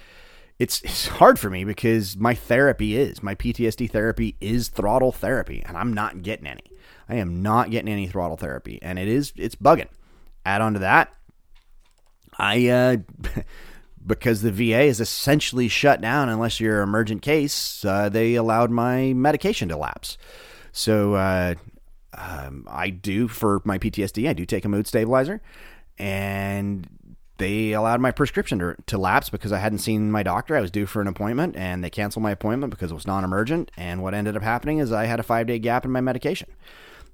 It's, 0.59 0.81
it's 0.81 1.09
hard 1.09 1.38
for 1.38 1.51
me 1.51 1.64
because 1.64 2.16
my 2.16 2.35
therapy 2.35 2.97
is 2.97 3.23
my 3.23 3.35
PTSD 3.35 3.90
therapy 3.90 4.35
is 4.40 4.68
throttle 4.68 5.12
therapy, 5.12 5.62
and 5.66 5.77
I'm 5.77 5.92
not 5.92 6.23
getting 6.23 6.47
any. 6.47 6.73
I 7.07 7.16
am 7.16 7.42
not 7.42 7.71
getting 7.71 7.92
any 7.92 8.07
throttle 8.07 8.38
therapy, 8.38 8.79
and 8.81 8.99
it 8.99 9.09
is 9.09 9.35
it's 9.37 9.57
bugging. 9.57 9.88
Add 10.47 10.62
on 10.62 10.73
to 10.73 10.79
that, 10.79 11.12
I 12.38 12.68
uh, 12.68 12.96
because 14.07 14.42
the 14.42 14.53
VA 14.53 14.83
is 14.83 15.01
essentially 15.01 15.68
shut 15.68 16.01
down 16.01 16.29
unless 16.29 16.61
you're 16.61 16.83
an 16.83 16.88
emergent 16.88 17.22
case. 17.22 17.85
Uh, 17.85 18.09
they 18.09 18.35
allowed 18.35 18.70
my 18.70 19.12
medication 19.12 19.68
to 19.68 19.77
lapse, 19.77 20.16
so 20.72 21.14
uh, 21.14 21.55
um, 22.14 22.66
I 22.68 22.90
do 22.90 23.29
for 23.29 23.61
my 23.64 23.79
PTSD. 23.79 24.29
I 24.29 24.33
do 24.33 24.46
take 24.46 24.64
a 24.64 24.68
mood 24.68 24.87
stabilizer, 24.87 25.40
and 25.98 26.88
they 27.38 27.72
allowed 27.72 28.01
my 28.01 28.11
prescription 28.11 28.59
to, 28.59 28.77
to 28.87 28.98
lapse 28.98 29.31
because 29.31 29.53
I 29.53 29.59
hadn't 29.59 29.79
seen 29.79 30.11
my 30.11 30.22
doctor. 30.22 30.57
I 30.57 30.61
was 30.61 30.70
due 30.70 30.87
for 30.87 31.01
an 31.01 31.07
appointment, 31.07 31.57
and 31.57 31.83
they 31.83 31.90
canceled 31.90 32.22
my 32.22 32.33
appointment 32.33 32.70
because 32.70 32.90
it 32.90 32.94
was 32.94 33.07
non-emergent. 33.07 33.70
And 33.77 34.03
what 34.03 34.14
ended 34.14 34.37
up 34.37 34.42
happening 34.42 34.79
is 34.79 34.92
I 34.92 35.07
had 35.07 35.20
a 35.20 35.22
five-day 35.22 35.61
gap 35.61 35.85
in 35.85 35.92
my 35.92 36.01
medication. 36.01 36.51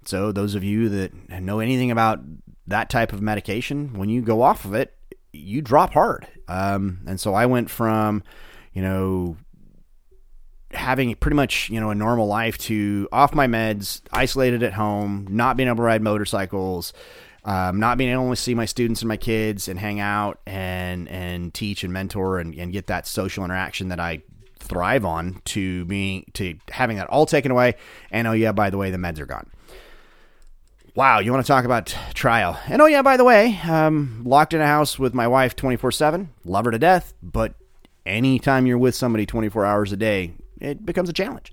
So 0.07 0.33
those 0.33 0.55
of 0.55 0.65
you 0.65 0.89
that 0.89 1.43
know 1.43 1.61
anything 1.61 1.91
about 1.91 2.21
that 2.67 2.89
type 2.89 3.13
of 3.13 3.21
medication, 3.21 3.95
when 3.95 4.09
you 4.09 4.23
go 4.23 4.43
off 4.43 4.65
of 4.65 4.75
it, 4.75 4.95
you 5.35 5.62
drop 5.62 5.92
hard. 5.92 6.27
Um, 6.49 7.01
and 7.07 7.20
so 7.20 7.35
I 7.35 7.47
went 7.47 7.70
from, 7.70 8.23
you 8.73 8.83
know, 8.83 9.37
having 10.70 11.14
pretty 11.16 11.37
much, 11.37 11.70
you 11.70 11.81
know, 11.81 11.90
a 11.90 11.94
normal 11.94 12.27
life 12.27 12.59
to 12.59 13.09
off 13.12 13.35
my 13.35 13.47
meds, 13.47 14.03
isolated 14.12 14.62
at 14.62 14.73
home, 14.73 15.27
not 15.31 15.57
being 15.57 15.68
able 15.68 15.77
to 15.77 15.83
ride 15.83 16.03
motorcycles, 16.03 16.92
um, 17.44 17.79
not 17.79 17.99
being 17.99 18.11
able 18.11 18.31
to 18.31 18.37
see 18.37 18.55
my 18.55 18.64
students 18.64 19.03
and 19.03 19.09
my 19.09 19.16
kids 19.16 19.68
and 19.68 19.79
hang 19.79 20.01
out 20.01 20.40
and, 20.47 21.09
and 21.09 21.53
teach 21.55 21.85
and 21.85 21.92
mentor 21.92 22.38
and, 22.38 22.55
and 22.55 22.73
get 22.73 22.87
that 22.87 23.07
social 23.07 23.44
interaction 23.44 23.88
that 23.88 24.01
I 24.01 24.23
thrive 24.59 25.05
on 25.05 25.42
to 25.44 25.85
being, 25.85 26.25
to 26.35 26.57
having 26.70 26.97
that 26.97 27.09
all 27.09 27.27
taken 27.27 27.51
away. 27.51 27.75
And 28.11 28.27
oh 28.27 28.33
yeah, 28.33 28.53
by 28.53 28.70
the 28.70 28.79
way, 28.79 28.90
the 28.90 28.99
meds 28.99 29.20
are 29.20 29.27
gone. 29.27 29.51
Wow, 30.97 31.19
you 31.19 31.33
want 31.33 31.45
to 31.45 31.53
talk 31.53 31.65
about 31.65 31.93
trial? 32.15 32.57
And 32.69 32.81
oh 32.81 32.87
yeah, 32.87 33.03
by 33.03 33.17
the 33.17 33.25
way, 33.25 33.59
um, 33.69 34.23
locked 34.25 34.55
in 34.55 34.61
a 34.61 34.67
house 34.67 34.97
with 34.97 35.13
my 35.13 35.27
wife 35.27 35.57
twenty 35.57 35.75
four 35.77 35.91
seven, 35.91 36.31
love 36.45 36.67
her 36.67 36.71
to 36.71 36.79
death, 36.79 37.15
but 37.21 37.55
anytime 38.07 38.65
you're 38.65 38.79
with 38.79 38.95
somebody 38.95 39.27
twenty 39.27 39.49
four 39.49 39.65
hours 39.65 39.91
a 39.91 39.97
day, 39.97 40.35
it 40.61 40.87
becomes 40.87 41.09
a 41.09 41.13
challenge. 41.13 41.53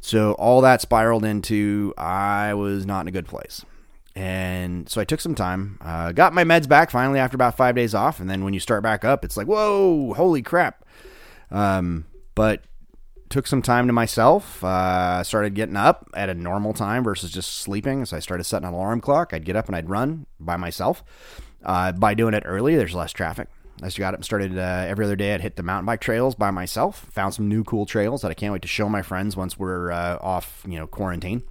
So 0.00 0.32
all 0.32 0.62
that 0.62 0.80
spiraled 0.80 1.26
into 1.26 1.92
I 1.98 2.54
was 2.54 2.86
not 2.86 3.02
in 3.02 3.08
a 3.08 3.10
good 3.10 3.26
place. 3.26 3.66
And 4.16 4.88
so 4.88 4.98
I 4.98 5.04
took 5.04 5.20
some 5.20 5.34
time, 5.34 5.78
uh, 5.82 6.12
got 6.12 6.32
my 6.32 6.44
meds 6.44 6.66
back 6.66 6.90
finally 6.90 7.18
after 7.18 7.34
about 7.34 7.58
five 7.58 7.74
days 7.74 7.94
off. 7.94 8.18
And 8.18 8.30
then 8.30 8.44
when 8.44 8.54
you 8.54 8.60
start 8.60 8.82
back 8.82 9.04
up, 9.04 9.26
it's 9.26 9.36
like, 9.36 9.46
whoa, 9.46 10.14
holy 10.14 10.40
crap. 10.40 10.86
Um, 11.50 12.06
but 12.34 12.64
took 13.30 13.46
some 13.46 13.62
time 13.62 13.86
to 13.86 13.92
myself. 13.92 14.62
Uh, 14.62 15.24
started 15.24 15.54
getting 15.54 15.76
up 15.76 16.08
at 16.14 16.28
a 16.28 16.34
normal 16.34 16.74
time 16.74 17.02
versus 17.02 17.30
just 17.30 17.56
sleeping. 17.56 18.04
So 18.04 18.16
I 18.16 18.20
started 18.20 18.44
setting 18.44 18.68
an 18.68 18.74
alarm 18.74 19.00
clock. 19.00 19.32
I'd 19.32 19.44
get 19.44 19.56
up 19.56 19.66
and 19.68 19.76
I'd 19.76 19.88
run 19.88 20.26
by 20.38 20.56
myself. 20.56 21.02
Uh, 21.64 21.92
by 21.92 22.14
doing 22.14 22.34
it 22.34 22.42
early, 22.44 22.76
there's 22.76 22.94
less 22.94 23.12
traffic. 23.12 23.48
I 23.82 23.86
just 23.86 23.98
got 23.98 24.12
up 24.12 24.18
and 24.18 24.24
started 24.24 24.58
uh, 24.58 24.84
every 24.86 25.04
other 25.04 25.16
day. 25.16 25.32
I'd 25.32 25.40
hit 25.40 25.56
the 25.56 25.62
mountain 25.62 25.86
bike 25.86 26.00
trails 26.00 26.34
by 26.34 26.50
myself. 26.50 27.06
Found 27.12 27.32
some 27.32 27.48
new 27.48 27.64
cool 27.64 27.86
trails 27.86 28.22
that 28.22 28.30
I 28.30 28.34
can't 28.34 28.52
wait 28.52 28.62
to 28.62 28.68
show 28.68 28.88
my 28.88 29.00
friends 29.00 29.36
once 29.36 29.58
we're 29.58 29.90
uh, 29.90 30.18
off, 30.20 30.62
you 30.68 30.78
know, 30.78 30.86
quarantine. 30.86 31.42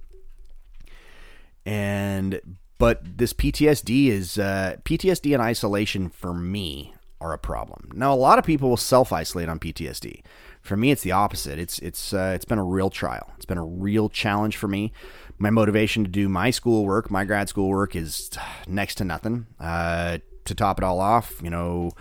And 1.66 2.40
but 2.78 3.18
this 3.18 3.32
PTSD 3.32 4.08
is 4.08 4.38
uh, 4.38 4.76
PTSD 4.84 5.34
and 5.34 5.42
isolation 5.42 6.08
for 6.08 6.32
me 6.32 6.94
are 7.20 7.32
a 7.32 7.38
problem. 7.38 7.90
Now, 7.94 8.14
a 8.14 8.16
lot 8.16 8.38
of 8.38 8.44
people 8.44 8.70
will 8.70 8.76
self 8.76 9.12
isolate 9.12 9.48
on 9.48 9.58
PTSD. 9.58 10.22
For 10.62 10.76
me, 10.76 10.90
it's 10.90 11.02
the 11.02 11.12
opposite. 11.12 11.58
It's 11.58 11.78
it's 11.78 12.12
uh, 12.12 12.32
it's 12.34 12.44
been 12.44 12.58
a 12.58 12.64
real 12.64 12.90
trial. 12.90 13.32
It's 13.36 13.46
been 13.46 13.58
a 13.58 13.64
real 13.64 14.08
challenge 14.08 14.56
for 14.56 14.68
me. 14.68 14.92
My 15.38 15.50
motivation 15.50 16.04
to 16.04 16.10
do 16.10 16.28
my 16.28 16.50
schoolwork, 16.50 17.10
my 17.10 17.24
grad 17.24 17.48
school 17.48 17.68
work, 17.68 17.96
is 17.96 18.30
next 18.68 18.96
to 18.96 19.04
nothing. 19.04 19.46
Uh, 19.58 20.18
to 20.44 20.54
top 20.54 20.78
it 20.78 20.84
all 20.84 21.00
off, 21.00 21.40
you 21.42 21.50
know, 21.50 21.92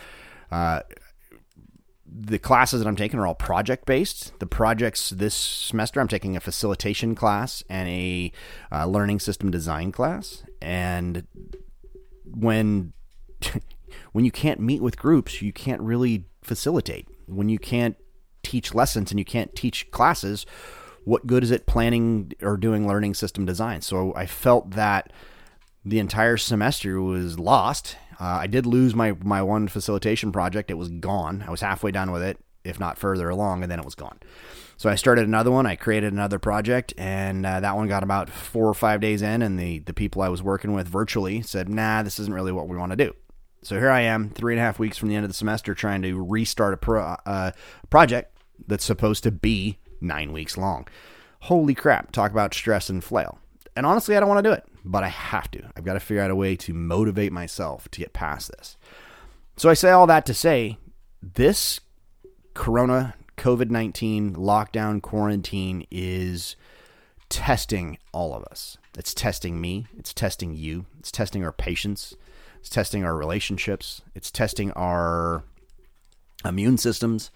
uh, 0.52 0.82
the 2.12 2.40
classes 2.40 2.82
that 2.82 2.88
I'm 2.88 2.96
taking 2.96 3.20
are 3.20 3.28
all 3.28 3.36
project 3.36 3.86
based. 3.86 4.38
The 4.40 4.48
projects 4.48 5.10
this 5.12 5.36
semester, 5.36 6.00
I'm 6.00 6.08
taking 6.08 6.36
a 6.36 6.40
facilitation 6.40 7.16
class 7.16 7.64
and 7.70 7.88
a 7.88 8.32
uh, 8.72 8.88
learning 8.88 9.20
system 9.20 9.52
design 9.52 9.92
class. 9.92 10.44
And 10.62 11.28
when 12.26 12.94
when 14.12 14.26
you 14.26 14.32
can't 14.32 14.60
meet 14.60 14.82
with 14.82 14.98
groups, 14.98 15.42
you 15.42 15.54
can't 15.54 15.82
really 15.82 16.26
facilitate. 16.42 17.08
When 17.28 17.50
you 17.50 17.60
can't 17.60 17.96
teach 18.44 18.74
lessons 18.74 19.12
and 19.12 19.20
you 19.20 19.26
can't 19.26 19.56
teach 19.56 19.90
classes, 19.92 20.46
what 21.06 21.28
good 21.28 21.44
is 21.44 21.52
it 21.52 21.66
planning 21.66 22.34
or 22.42 22.58
doing 22.58 22.88
learning 22.88 23.14
system 23.14 23.46
design? 23.46 23.82
So 23.82 24.14
I 24.16 24.26
felt 24.26 24.72
that 24.72 25.12
the 25.86 26.00
entire 26.00 26.38
semester 26.38 27.02
was 27.02 27.40
lost. 27.40 27.98
Uh, 28.20 28.26
I 28.42 28.48
did 28.48 28.66
lose 28.66 28.94
my 28.94 29.14
my 29.24 29.42
one 29.42 29.68
facilitation 29.68 30.32
project. 30.32 30.70
It 30.70 30.76
was 30.76 30.90
gone. 30.90 31.44
I 31.48 31.52
was 31.52 31.62
halfway 31.62 31.92
done 31.92 32.12
with 32.12 32.22
it, 32.22 32.38
if 32.64 32.80
not 32.80 32.98
further 32.98 33.30
along, 33.30 33.64
and 33.64 33.72
then 33.72 33.80
it 33.80 33.86
was 33.86 33.96
gone. 33.96 34.20
So 34.78 34.90
I 34.90 34.96
started 34.96 35.26
another 35.26 35.52
one. 35.52 35.66
I 35.66 35.76
created 35.76 36.14
another 36.14 36.40
project, 36.40 36.94
and 36.98 37.46
uh, 37.46 37.60
that 37.60 37.76
one 37.76 37.88
got 37.88 38.04
about 38.04 38.30
four 38.30 38.68
or 38.68 38.74
five 38.74 39.02
days 39.02 39.22
in, 39.22 39.42
and 39.42 39.60
the 39.60 39.80
the 39.80 39.94
people 39.94 40.22
I 40.22 40.30
was 40.30 40.44
working 40.44 40.74
with 40.74 40.88
virtually 40.88 41.42
said, 41.42 41.70
"Nah, 41.70 42.04
this 42.04 42.20
isn't 42.20 42.34
really 42.34 42.52
what 42.52 42.68
we 42.68 42.78
want 42.78 42.92
to 42.92 42.98
do." 42.98 43.14
So 43.62 43.78
here 43.78 43.90
I 43.90 44.02
am, 44.02 44.30
three 44.30 44.54
and 44.54 44.60
a 44.60 44.64
half 44.64 44.80
weeks 44.80 44.98
from 44.98 45.10
the 45.10 45.16
end 45.16 45.26
of 45.26 45.30
the 45.30 45.36
semester, 45.36 45.74
trying 45.74 46.02
to 46.04 46.24
restart 46.24 46.74
a 46.74 46.78
pro, 46.78 47.02
uh, 47.26 47.52
project 47.90 48.38
that's 48.68 48.86
supposed 48.86 49.24
to 49.24 49.32
be 49.32 49.78
nine 50.02 50.32
weeks 50.32 50.58
long. 50.58 50.88
Holy 51.42 51.74
crap! 51.74 52.12
Talk 52.12 52.32
about 52.32 52.54
stress 52.54 52.90
and 52.90 53.04
flail. 53.04 53.40
And 53.76 53.86
honestly, 53.86 54.16
I 54.16 54.20
don't 54.20 54.30
want 54.30 54.44
to 54.44 54.50
do 54.50 54.54
it, 54.54 54.66
but 54.84 55.04
I 55.04 55.08
have 55.08 55.50
to. 55.52 55.64
I've 55.76 55.86
got 55.86 55.94
to 55.94 56.00
figure 56.00 56.22
out 56.22 56.32
a 56.32 56.36
way 56.36 56.56
to 56.58 56.74
motivate 56.74 57.32
myself 57.32 57.90
to 57.92 58.00
get 58.00 58.14
past 58.14 58.52
this. 58.58 58.78
So 59.58 59.70
I 59.70 59.74
say 59.74 59.92
all 59.92 60.08
that 60.08 60.26
to 60.26 60.34
say 60.34 60.78
this 61.22 61.80
Corona 62.54 63.16
COVID 63.38 63.70
19 63.70 64.36
lockdown 64.36 65.02
quarantine 65.02 65.86
is 65.92 66.56
testing 67.30 67.98
all 68.12 68.34
of 68.34 68.44
us. 68.46 68.78
It's 68.98 69.14
testing 69.14 69.62
me. 69.62 69.88
It's 69.98 70.14
testing 70.14 70.54
you. 70.56 70.86
It's 71.00 71.12
testing 71.12 71.44
our 71.44 71.54
patience. 71.54 72.16
It's 72.60 72.70
testing 72.70 73.04
our 73.04 73.16
relationships. 73.16 74.02
It's 74.16 74.32
testing 74.32 74.72
our 74.72 75.44
immune 76.46 76.78
systems. 76.78 77.32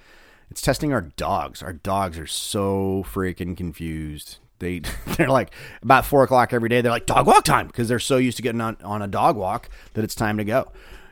It's 0.50 0.62
testing 0.62 0.94
our 0.94 1.02
dogs. 1.02 1.64
Our 1.64 1.74
dogs 1.74 2.18
are 2.20 2.28
so 2.28 3.06
freaking 3.12 3.58
confused. 3.58 4.38
They 4.60 4.80
they're 5.18 5.30
like 5.30 5.52
about 5.82 6.06
four 6.06 6.24
o'clock 6.24 6.54
every 6.54 6.70
day. 6.70 6.82
They're 6.82 6.92
like 6.92 7.06
dog 7.06 7.28
walk 7.28 7.44
time 7.44 7.68
because 7.68 7.88
they're 7.88 8.00
so 8.00 8.18
used 8.18 8.38
to 8.38 8.44
getting 8.44 8.62
on 8.62 8.78
on 8.84 9.02
a 9.02 9.08
dog 9.08 9.36
walk 9.36 9.70
that 9.94 10.04
it's 10.04 10.16
time 10.16 10.38
to 10.38 10.44
go. 10.44 10.72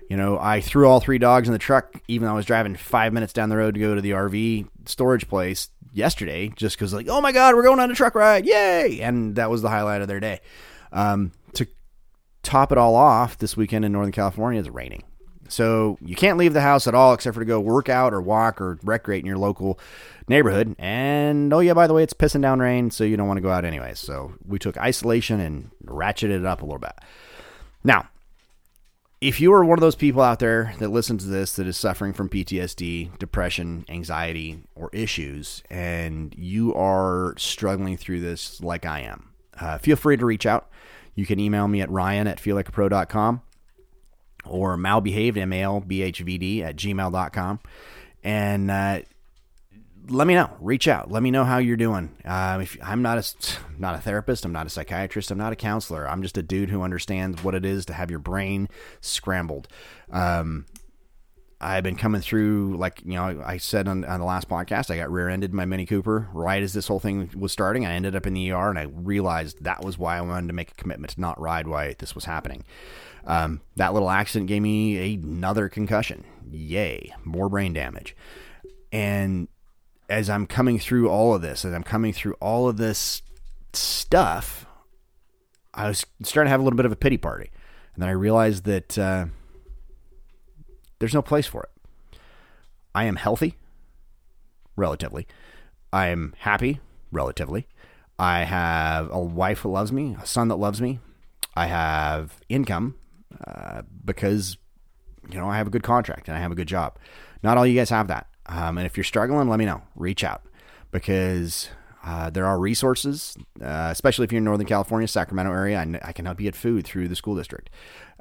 You 0.09 0.17
know, 0.17 0.37
I 0.37 0.59
threw 0.59 0.89
all 0.89 0.99
three 0.99 1.19
dogs 1.19 1.47
in 1.47 1.53
the 1.53 1.59
truck, 1.59 2.01
even 2.09 2.25
though 2.25 2.33
I 2.33 2.35
was 2.35 2.45
driving 2.45 2.75
five 2.75 3.13
minutes 3.13 3.31
down 3.31 3.47
the 3.47 3.55
road 3.55 3.75
to 3.75 3.79
go 3.79 3.95
to 3.95 4.01
the 4.01 4.11
RV 4.11 4.67
storage 4.85 5.27
place 5.29 5.69
yesterday, 5.93 6.51
just 6.55 6.75
because 6.75 6.93
like, 6.93 7.07
oh 7.07 7.21
my 7.21 7.31
god, 7.31 7.55
we're 7.55 7.63
going 7.63 7.79
on 7.79 7.89
a 7.89 7.95
truck 7.95 8.13
ride, 8.13 8.45
yay! 8.45 8.99
And 9.01 9.35
that 9.37 9.49
was 9.49 9.61
the 9.61 9.69
highlight 9.69 10.01
of 10.01 10.09
their 10.09 10.19
day. 10.19 10.41
Um, 10.91 11.31
top 12.43 12.71
it 12.71 12.77
all 12.77 12.95
off, 12.95 13.37
this 13.37 13.55
weekend 13.55 13.85
in 13.85 13.91
Northern 13.91 14.11
California, 14.11 14.59
it's 14.59 14.69
raining. 14.69 15.03
So 15.51 15.97
you 16.01 16.15
can't 16.15 16.37
leave 16.37 16.53
the 16.53 16.61
house 16.61 16.87
at 16.87 16.95
all 16.95 17.13
except 17.13 17.33
for 17.33 17.41
to 17.41 17.45
go 17.45 17.59
work 17.59 17.89
out 17.89 18.13
or 18.13 18.21
walk 18.21 18.61
or 18.61 18.79
recreate 18.83 19.19
in 19.19 19.25
your 19.25 19.37
local 19.37 19.79
neighborhood. 20.27 20.75
And 20.79 21.53
oh 21.53 21.59
yeah, 21.59 21.73
by 21.73 21.87
the 21.87 21.93
way, 21.93 22.03
it's 22.03 22.13
pissing 22.13 22.41
down 22.41 22.59
rain, 22.59 22.89
so 22.89 23.03
you 23.03 23.17
don't 23.17 23.27
want 23.27 23.37
to 23.37 23.41
go 23.41 23.51
out 23.51 23.65
anyway. 23.65 23.93
So 23.93 24.33
we 24.45 24.59
took 24.59 24.77
isolation 24.77 25.39
and 25.39 25.71
ratcheted 25.85 26.39
it 26.39 26.45
up 26.45 26.61
a 26.61 26.65
little 26.65 26.79
bit. 26.79 26.93
Now, 27.83 28.07
if 29.19 29.39
you 29.39 29.53
are 29.53 29.63
one 29.63 29.77
of 29.77 29.81
those 29.81 29.95
people 29.95 30.21
out 30.21 30.39
there 30.39 30.73
that 30.79 30.89
listens 30.89 31.23
to 31.23 31.29
this 31.29 31.55
that 31.57 31.67
is 31.67 31.77
suffering 31.77 32.13
from 32.13 32.29
PTSD, 32.29 33.19
depression, 33.19 33.85
anxiety, 33.87 34.63
or 34.73 34.89
issues, 34.93 35.61
and 35.69 36.33
you 36.35 36.73
are 36.73 37.35
struggling 37.37 37.97
through 37.97 38.21
this 38.21 38.61
like 38.61 38.85
I 38.85 39.01
am, 39.01 39.29
uh, 39.59 39.77
feel 39.77 39.95
free 39.95 40.17
to 40.17 40.25
reach 40.25 40.47
out. 40.47 40.69
You 41.15 41.25
can 41.25 41.39
email 41.39 41.67
me 41.67 41.81
at 41.81 41.89
ryan 41.89 42.27
at 42.27 42.39
feellikeapro.com 42.39 43.41
or 44.45 44.77
malbehaved, 44.77 45.37
M-A-L-B-H-V-D 45.37 46.63
at 46.63 46.75
gmail.com. 46.75 47.59
And 48.23 48.71
uh, 48.71 49.01
let 50.09 50.27
me 50.27 50.33
know. 50.33 50.49
Reach 50.59 50.87
out. 50.87 51.11
Let 51.11 51.23
me 51.23 51.31
know 51.31 51.43
how 51.43 51.57
you're 51.57 51.77
doing. 51.77 52.15
Uh, 52.25 52.59
if 52.61 52.77
I'm 52.83 53.01
not 53.01 53.17
a 53.17 53.57
not 53.77 53.95
a 53.95 53.99
therapist, 53.99 54.45
I'm 54.45 54.51
not 54.51 54.67
a 54.67 54.69
psychiatrist, 54.69 55.31
I'm 55.31 55.37
not 55.37 55.53
a 55.53 55.55
counselor. 55.55 56.07
I'm 56.07 56.21
just 56.21 56.37
a 56.37 56.43
dude 56.43 56.69
who 56.69 56.81
understands 56.81 57.43
what 57.43 57.55
it 57.55 57.65
is 57.65 57.85
to 57.85 57.93
have 57.93 58.09
your 58.09 58.19
brain 58.19 58.69
scrambled. 58.99 59.67
Um, 60.11 60.65
I've 61.63 61.83
been 61.83 61.95
coming 61.95 62.21
through, 62.21 62.75
like 62.77 63.01
you 63.05 63.13
know, 63.13 63.43
I 63.45 63.57
said 63.57 63.87
on, 63.87 64.03
on 64.03 64.19
the 64.19 64.25
last 64.25 64.49
podcast, 64.49 64.89
I 64.89 64.97
got 64.97 65.11
rear-ended 65.11 65.51
in 65.51 65.55
my 65.55 65.65
Mini 65.65 65.85
Cooper 65.85 66.27
right 66.33 66.63
as 66.63 66.73
this 66.73 66.87
whole 66.87 66.99
thing 66.99 67.29
was 67.37 67.51
starting. 67.51 67.85
I 67.85 67.93
ended 67.93 68.15
up 68.15 68.25
in 68.25 68.33
the 68.33 68.51
ER, 68.51 68.69
and 68.69 68.79
I 68.79 68.87
realized 68.91 69.63
that 69.63 69.85
was 69.85 69.95
why 69.95 70.17
I 70.17 70.21
wanted 70.21 70.47
to 70.47 70.53
make 70.53 70.71
a 70.71 70.75
commitment 70.75 71.13
to 71.13 71.21
not 71.21 71.39
ride 71.39 71.67
while 71.67 71.93
this 71.99 72.15
was 72.15 72.25
happening. 72.25 72.63
Um, 73.27 73.61
that 73.75 73.93
little 73.93 74.09
accident 74.09 74.47
gave 74.47 74.63
me 74.63 75.13
another 75.13 75.69
concussion. 75.69 76.25
Yay, 76.49 77.13
more 77.23 77.47
brain 77.47 77.73
damage. 77.73 78.15
And 78.91 79.47
as 80.09 80.31
I'm 80.31 80.47
coming 80.47 80.79
through 80.79 81.09
all 81.09 81.35
of 81.35 81.43
this, 81.43 81.63
as 81.63 81.73
I'm 81.73 81.83
coming 81.83 82.11
through 82.11 82.33
all 82.41 82.67
of 82.67 82.77
this 82.77 83.21
stuff, 83.73 84.65
I 85.75 85.87
was 85.87 86.05
starting 86.23 86.47
to 86.47 86.51
have 86.51 86.59
a 86.59 86.63
little 86.63 86.77
bit 86.77 86.87
of 86.87 86.91
a 86.91 86.97
pity 86.97 87.17
party. 87.17 87.51
And 87.93 88.01
then 88.01 88.09
I 88.09 88.13
realized 88.13 88.63
that 88.65 88.97
uh, 88.97 89.27
there's 91.01 91.13
no 91.15 91.23
place 91.23 91.47
for 91.47 91.63
it. 91.63 92.19
I 92.93 93.05
am 93.05 93.15
healthy, 93.15 93.55
relatively. 94.75 95.27
I 95.91 96.07
am 96.07 96.35
happy, 96.37 96.79
relatively. 97.11 97.67
I 98.19 98.43
have 98.43 99.09
a 99.11 99.19
wife 99.19 99.63
that 99.63 99.69
loves 99.69 99.91
me, 99.91 100.15
a 100.21 100.27
son 100.27 100.47
that 100.49 100.57
loves 100.57 100.79
me. 100.79 100.99
I 101.55 101.65
have 101.65 102.39
income 102.49 102.95
uh, 103.47 103.81
because 104.05 104.57
you 105.29 105.39
know 105.39 105.49
I 105.49 105.57
have 105.57 105.65
a 105.65 105.71
good 105.71 105.81
contract 105.81 106.27
and 106.27 106.37
I 106.37 106.39
have 106.39 106.51
a 106.51 106.55
good 106.55 106.67
job. 106.67 106.99
Not 107.41 107.57
all 107.57 107.65
you 107.65 107.75
guys 107.75 107.89
have 107.89 108.07
that, 108.09 108.27
um, 108.45 108.77
and 108.77 108.85
if 108.85 108.95
you're 108.95 109.03
struggling, 109.03 109.49
let 109.49 109.57
me 109.57 109.65
know. 109.65 109.81
Reach 109.95 110.23
out 110.23 110.43
because 110.91 111.69
uh, 112.03 112.29
there 112.29 112.45
are 112.45 112.59
resources, 112.59 113.37
uh, 113.61 113.89
especially 113.91 114.23
if 114.23 114.31
you're 114.31 114.39
in 114.39 114.43
Northern 114.43 114.65
California, 114.65 115.07
Sacramento 115.07 115.51
area. 115.51 115.79
I, 115.79 116.09
I, 116.09 116.13
can 116.13 116.25
help 116.25 116.39
you 116.39 116.45
get 116.45 116.55
food 116.55 116.85
through 116.85 117.07
the 117.07 117.15
school 117.15 117.35
district. 117.35 117.69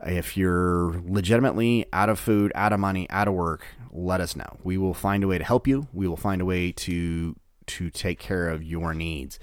If 0.05 0.37
you're 0.37 1.03
legitimately 1.07 1.87
out 1.93 2.11
of 2.11 2.19
food, 2.19 2.53
out 2.55 2.73
of 2.75 2.81
money, 2.81 3.09
out 3.09 3.27
of 3.27 3.35
work, 3.35 3.65
let 3.91 4.21
us 4.21 4.37
know. 4.37 4.59
We 4.63 4.77
will 4.77 4.93
find 4.93 5.25
a 5.25 5.27
way 5.27 5.39
to 5.39 5.45
help 5.45 5.67
you. 5.67 5.89
We 5.95 6.07
will 6.07 6.19
find 6.19 6.43
a 6.43 6.45
way 6.45 6.73
to 6.73 7.37
to 7.67 7.91
take 7.91 8.19
care 8.19 8.49
of 8.49 8.63
your 8.63 8.95
needs. 8.95 9.39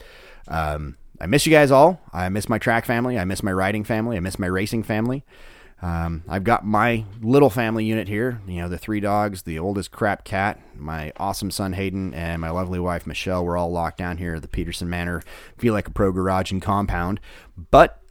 Um, 0.48 0.98
I 1.20 1.26
miss 1.26 1.46
you 1.46 1.52
guys 1.52 1.72
all. 1.72 2.02
I 2.14 2.30
miss 2.30 2.50
my 2.50 2.58
track 2.58 2.86
family. 2.86 3.18
I 3.18 3.26
miss 3.26 3.42
my 3.42 3.52
riding 3.52 3.84
family. 3.84 4.18
I 4.18 4.20
miss 4.20 4.38
my 4.38 4.48
racing 4.48 4.84
family. 4.84 5.24
Um, 5.82 6.24
I've 6.28 6.44
got 6.44 6.66
my 6.66 7.06
little 7.22 7.50
family 7.50 7.86
unit 7.86 8.08
here. 8.08 8.42
You 8.48 8.62
know, 8.62 8.70
the 8.70 8.80
three 8.80 9.00
dogs, 9.00 9.44
the 9.44 9.60
oldest 9.60 9.92
crap 9.92 10.24
cat, 10.24 10.60
my 10.76 11.14
awesome 11.18 11.52
son 11.52 11.74
Hayden, 11.74 12.14
and 12.14 12.42
my 12.42 12.50
lovely 12.50 12.80
wife 12.80 13.06
Michelle. 13.06 13.46
We're 13.46 13.58
all 13.58 13.72
locked 13.72 13.98
down 13.98 14.18
here 14.18 14.36
at 14.36 14.42
the 14.42 14.48
Peterson 14.48 14.90
Manor. 14.90 15.22
Feel 15.58 15.74
like 15.74 15.88
a 15.88 15.92
pro 15.92 16.12
garage 16.12 16.52
and 16.52 16.62
compound, 16.62 17.20
but 17.70 18.02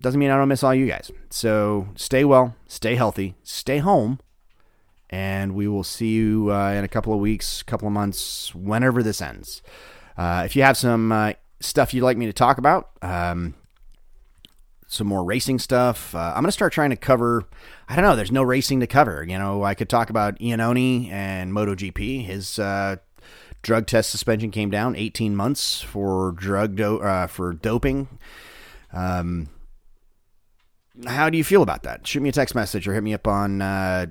doesn't 0.00 0.18
mean 0.18 0.30
I 0.30 0.36
don't 0.36 0.48
miss 0.48 0.64
all 0.64 0.74
you 0.74 0.86
guys. 0.86 1.10
So 1.30 1.88
stay 1.94 2.24
well, 2.24 2.56
stay 2.66 2.96
healthy, 2.96 3.36
stay 3.42 3.78
home, 3.78 4.18
and 5.08 5.54
we 5.54 5.68
will 5.68 5.84
see 5.84 6.14
you 6.14 6.52
uh, 6.52 6.72
in 6.72 6.84
a 6.84 6.88
couple 6.88 7.14
of 7.14 7.20
weeks, 7.20 7.62
couple 7.62 7.86
of 7.86 7.94
months, 7.94 8.54
whenever 8.54 9.02
this 9.02 9.22
ends. 9.22 9.62
Uh, 10.16 10.42
if 10.44 10.56
you 10.56 10.62
have 10.62 10.76
some 10.76 11.12
uh, 11.12 11.32
stuff 11.60 11.94
you'd 11.94 12.04
like 12.04 12.16
me 12.16 12.26
to 12.26 12.32
talk 12.32 12.58
about, 12.58 12.90
um, 13.02 13.54
some 14.94 15.06
more 15.06 15.24
racing 15.24 15.58
stuff. 15.58 16.14
Uh, 16.14 16.32
I'm 16.34 16.42
going 16.42 16.46
to 16.46 16.52
start 16.52 16.72
trying 16.72 16.90
to 16.90 16.96
cover. 16.96 17.44
I 17.88 17.96
don't 17.96 18.04
know. 18.04 18.16
There's 18.16 18.32
no 18.32 18.42
racing 18.42 18.80
to 18.80 18.86
cover. 18.86 19.24
You 19.28 19.38
know, 19.38 19.62
I 19.62 19.74
could 19.74 19.88
talk 19.88 20.10
about 20.10 20.38
Iannone 20.38 21.10
and 21.10 21.52
MotoGP. 21.52 22.24
His 22.24 22.58
uh, 22.58 22.96
drug 23.62 23.86
test 23.86 24.10
suspension 24.10 24.50
came 24.50 24.70
down 24.70 24.96
18 24.96 25.34
months 25.36 25.80
for 25.80 26.32
drug 26.32 26.76
do- 26.76 27.00
uh, 27.00 27.26
for 27.26 27.52
doping. 27.52 28.08
Um, 28.92 29.48
how 31.06 31.28
do 31.28 31.36
you 31.36 31.44
feel 31.44 31.62
about 31.62 31.82
that? 31.82 32.06
Shoot 32.06 32.22
me 32.22 32.28
a 32.28 32.32
text 32.32 32.54
message 32.54 32.86
or 32.86 32.94
hit 32.94 33.02
me 33.02 33.14
up 33.14 33.26
on 33.26 33.60
uh, 33.60 34.06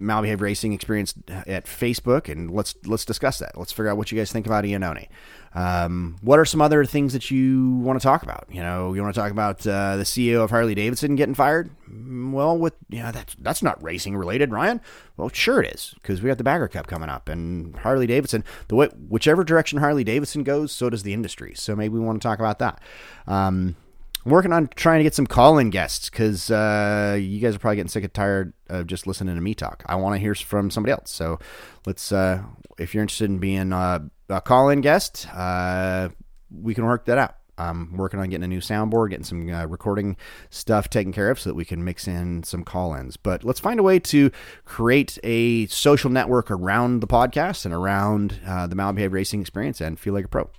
Malbehave 0.00 0.40
Racing 0.40 0.72
Experience 0.72 1.14
at 1.28 1.66
Facebook, 1.66 2.28
and 2.28 2.50
let's 2.50 2.74
let's 2.84 3.04
discuss 3.04 3.38
that. 3.38 3.56
Let's 3.56 3.72
figure 3.72 3.88
out 3.88 3.96
what 3.96 4.10
you 4.10 4.18
guys 4.18 4.32
think 4.32 4.46
about 4.46 4.64
Iannone. 4.64 5.08
Um, 5.52 6.16
what 6.22 6.38
are 6.38 6.44
some 6.44 6.60
other 6.60 6.84
things 6.84 7.12
that 7.12 7.30
you 7.30 7.76
want 7.78 8.00
to 8.00 8.02
talk 8.02 8.22
about? 8.22 8.46
You 8.50 8.62
know, 8.62 8.94
you 8.94 9.02
want 9.02 9.14
to 9.14 9.20
talk 9.20 9.32
about 9.32 9.66
uh, 9.66 9.96
the 9.96 10.04
CEO 10.04 10.42
of 10.44 10.50
Harley 10.50 10.74
Davidson 10.74 11.16
getting 11.16 11.34
fired? 11.34 11.70
Mm, 11.90 12.32
well, 12.32 12.56
with 12.56 12.74
yeah, 12.88 13.06
know, 13.06 13.12
that's 13.12 13.34
that's 13.40 13.62
not 13.62 13.82
racing 13.82 14.16
related, 14.16 14.52
Ryan. 14.52 14.80
Well, 15.16 15.28
sure 15.28 15.62
it 15.62 15.74
is 15.74 15.94
because 15.94 16.22
we 16.22 16.28
got 16.28 16.38
the 16.38 16.44
Bagger 16.44 16.68
Cup 16.68 16.86
coming 16.86 17.08
up, 17.08 17.28
and 17.28 17.76
Harley 17.76 18.06
Davidson. 18.06 18.44
The 18.68 18.76
way 18.76 18.88
whichever 19.08 19.44
direction 19.44 19.78
Harley 19.78 20.04
Davidson 20.04 20.44
goes, 20.44 20.72
so 20.72 20.88
does 20.88 21.02
the 21.02 21.12
industry. 21.12 21.52
So 21.56 21.76
maybe 21.76 21.94
we 21.94 22.00
want 22.00 22.20
to 22.20 22.26
talk 22.26 22.38
about 22.38 22.58
that. 22.60 22.80
Um, 23.26 23.76
I'm 24.24 24.32
working 24.32 24.52
on 24.52 24.68
trying 24.74 24.98
to 24.98 25.04
get 25.04 25.14
some 25.14 25.26
call-in 25.26 25.70
guests 25.70 26.10
because 26.10 26.50
uh, 26.50 27.18
you 27.20 27.40
guys 27.40 27.56
are 27.56 27.58
probably 27.58 27.76
getting 27.76 27.88
sick 27.88 28.04
and 28.04 28.12
tired 28.12 28.52
of 28.68 28.86
just 28.86 29.06
listening 29.06 29.34
to 29.34 29.40
me 29.40 29.54
talk. 29.54 29.82
I 29.86 29.96
want 29.96 30.14
to 30.14 30.18
hear 30.18 30.34
from 30.34 30.70
somebody 30.70 30.92
else. 30.92 31.10
So 31.10 31.38
let's, 31.86 32.12
uh, 32.12 32.42
if 32.78 32.94
you're 32.94 33.02
interested 33.02 33.30
in 33.30 33.38
being 33.38 33.72
a, 33.72 34.10
a 34.28 34.40
call-in 34.42 34.82
guest, 34.82 35.26
uh, 35.32 36.10
we 36.50 36.74
can 36.74 36.84
work 36.84 37.06
that 37.06 37.16
out. 37.16 37.36
I'm 37.56 37.96
working 37.96 38.20
on 38.20 38.30
getting 38.30 38.44
a 38.44 38.48
new 38.48 38.60
soundboard, 38.60 39.10
getting 39.10 39.24
some 39.24 39.48
uh, 39.50 39.66
recording 39.66 40.16
stuff 40.48 40.88
taken 40.88 41.12
care 41.12 41.30
of 41.30 41.38
so 41.38 41.50
that 41.50 41.54
we 41.54 41.64
can 41.64 41.84
mix 41.84 42.08
in 42.08 42.42
some 42.42 42.64
call 42.64 42.94
ins. 42.94 43.16
But 43.16 43.44
let's 43.44 43.60
find 43.60 43.78
a 43.78 43.82
way 43.82 43.98
to 44.00 44.30
create 44.64 45.18
a 45.22 45.66
social 45.66 46.10
network 46.10 46.50
around 46.50 47.00
the 47.00 47.06
podcast 47.06 47.64
and 47.66 47.74
around 47.74 48.40
uh, 48.46 48.66
the 48.66 48.76
Malbehave 48.76 49.12
Racing 49.12 49.42
experience 49.42 49.80
and 49.80 49.98
feel 49.98 50.14
like 50.14 50.24
a 50.24 50.28
pro. 50.28 50.50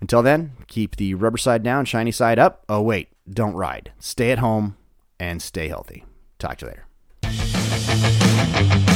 Until 0.00 0.22
then, 0.22 0.52
keep 0.66 0.96
the 0.96 1.14
rubber 1.14 1.38
side 1.38 1.62
down, 1.62 1.84
shiny 1.84 2.12
side 2.12 2.38
up. 2.38 2.64
Oh, 2.68 2.82
wait, 2.82 3.08
don't 3.28 3.54
ride. 3.54 3.92
Stay 3.98 4.30
at 4.30 4.38
home 4.38 4.76
and 5.18 5.42
stay 5.42 5.68
healthy. 5.68 6.04
Talk 6.38 6.58
to 6.58 6.66
you 6.66 6.72
later. 7.24 8.87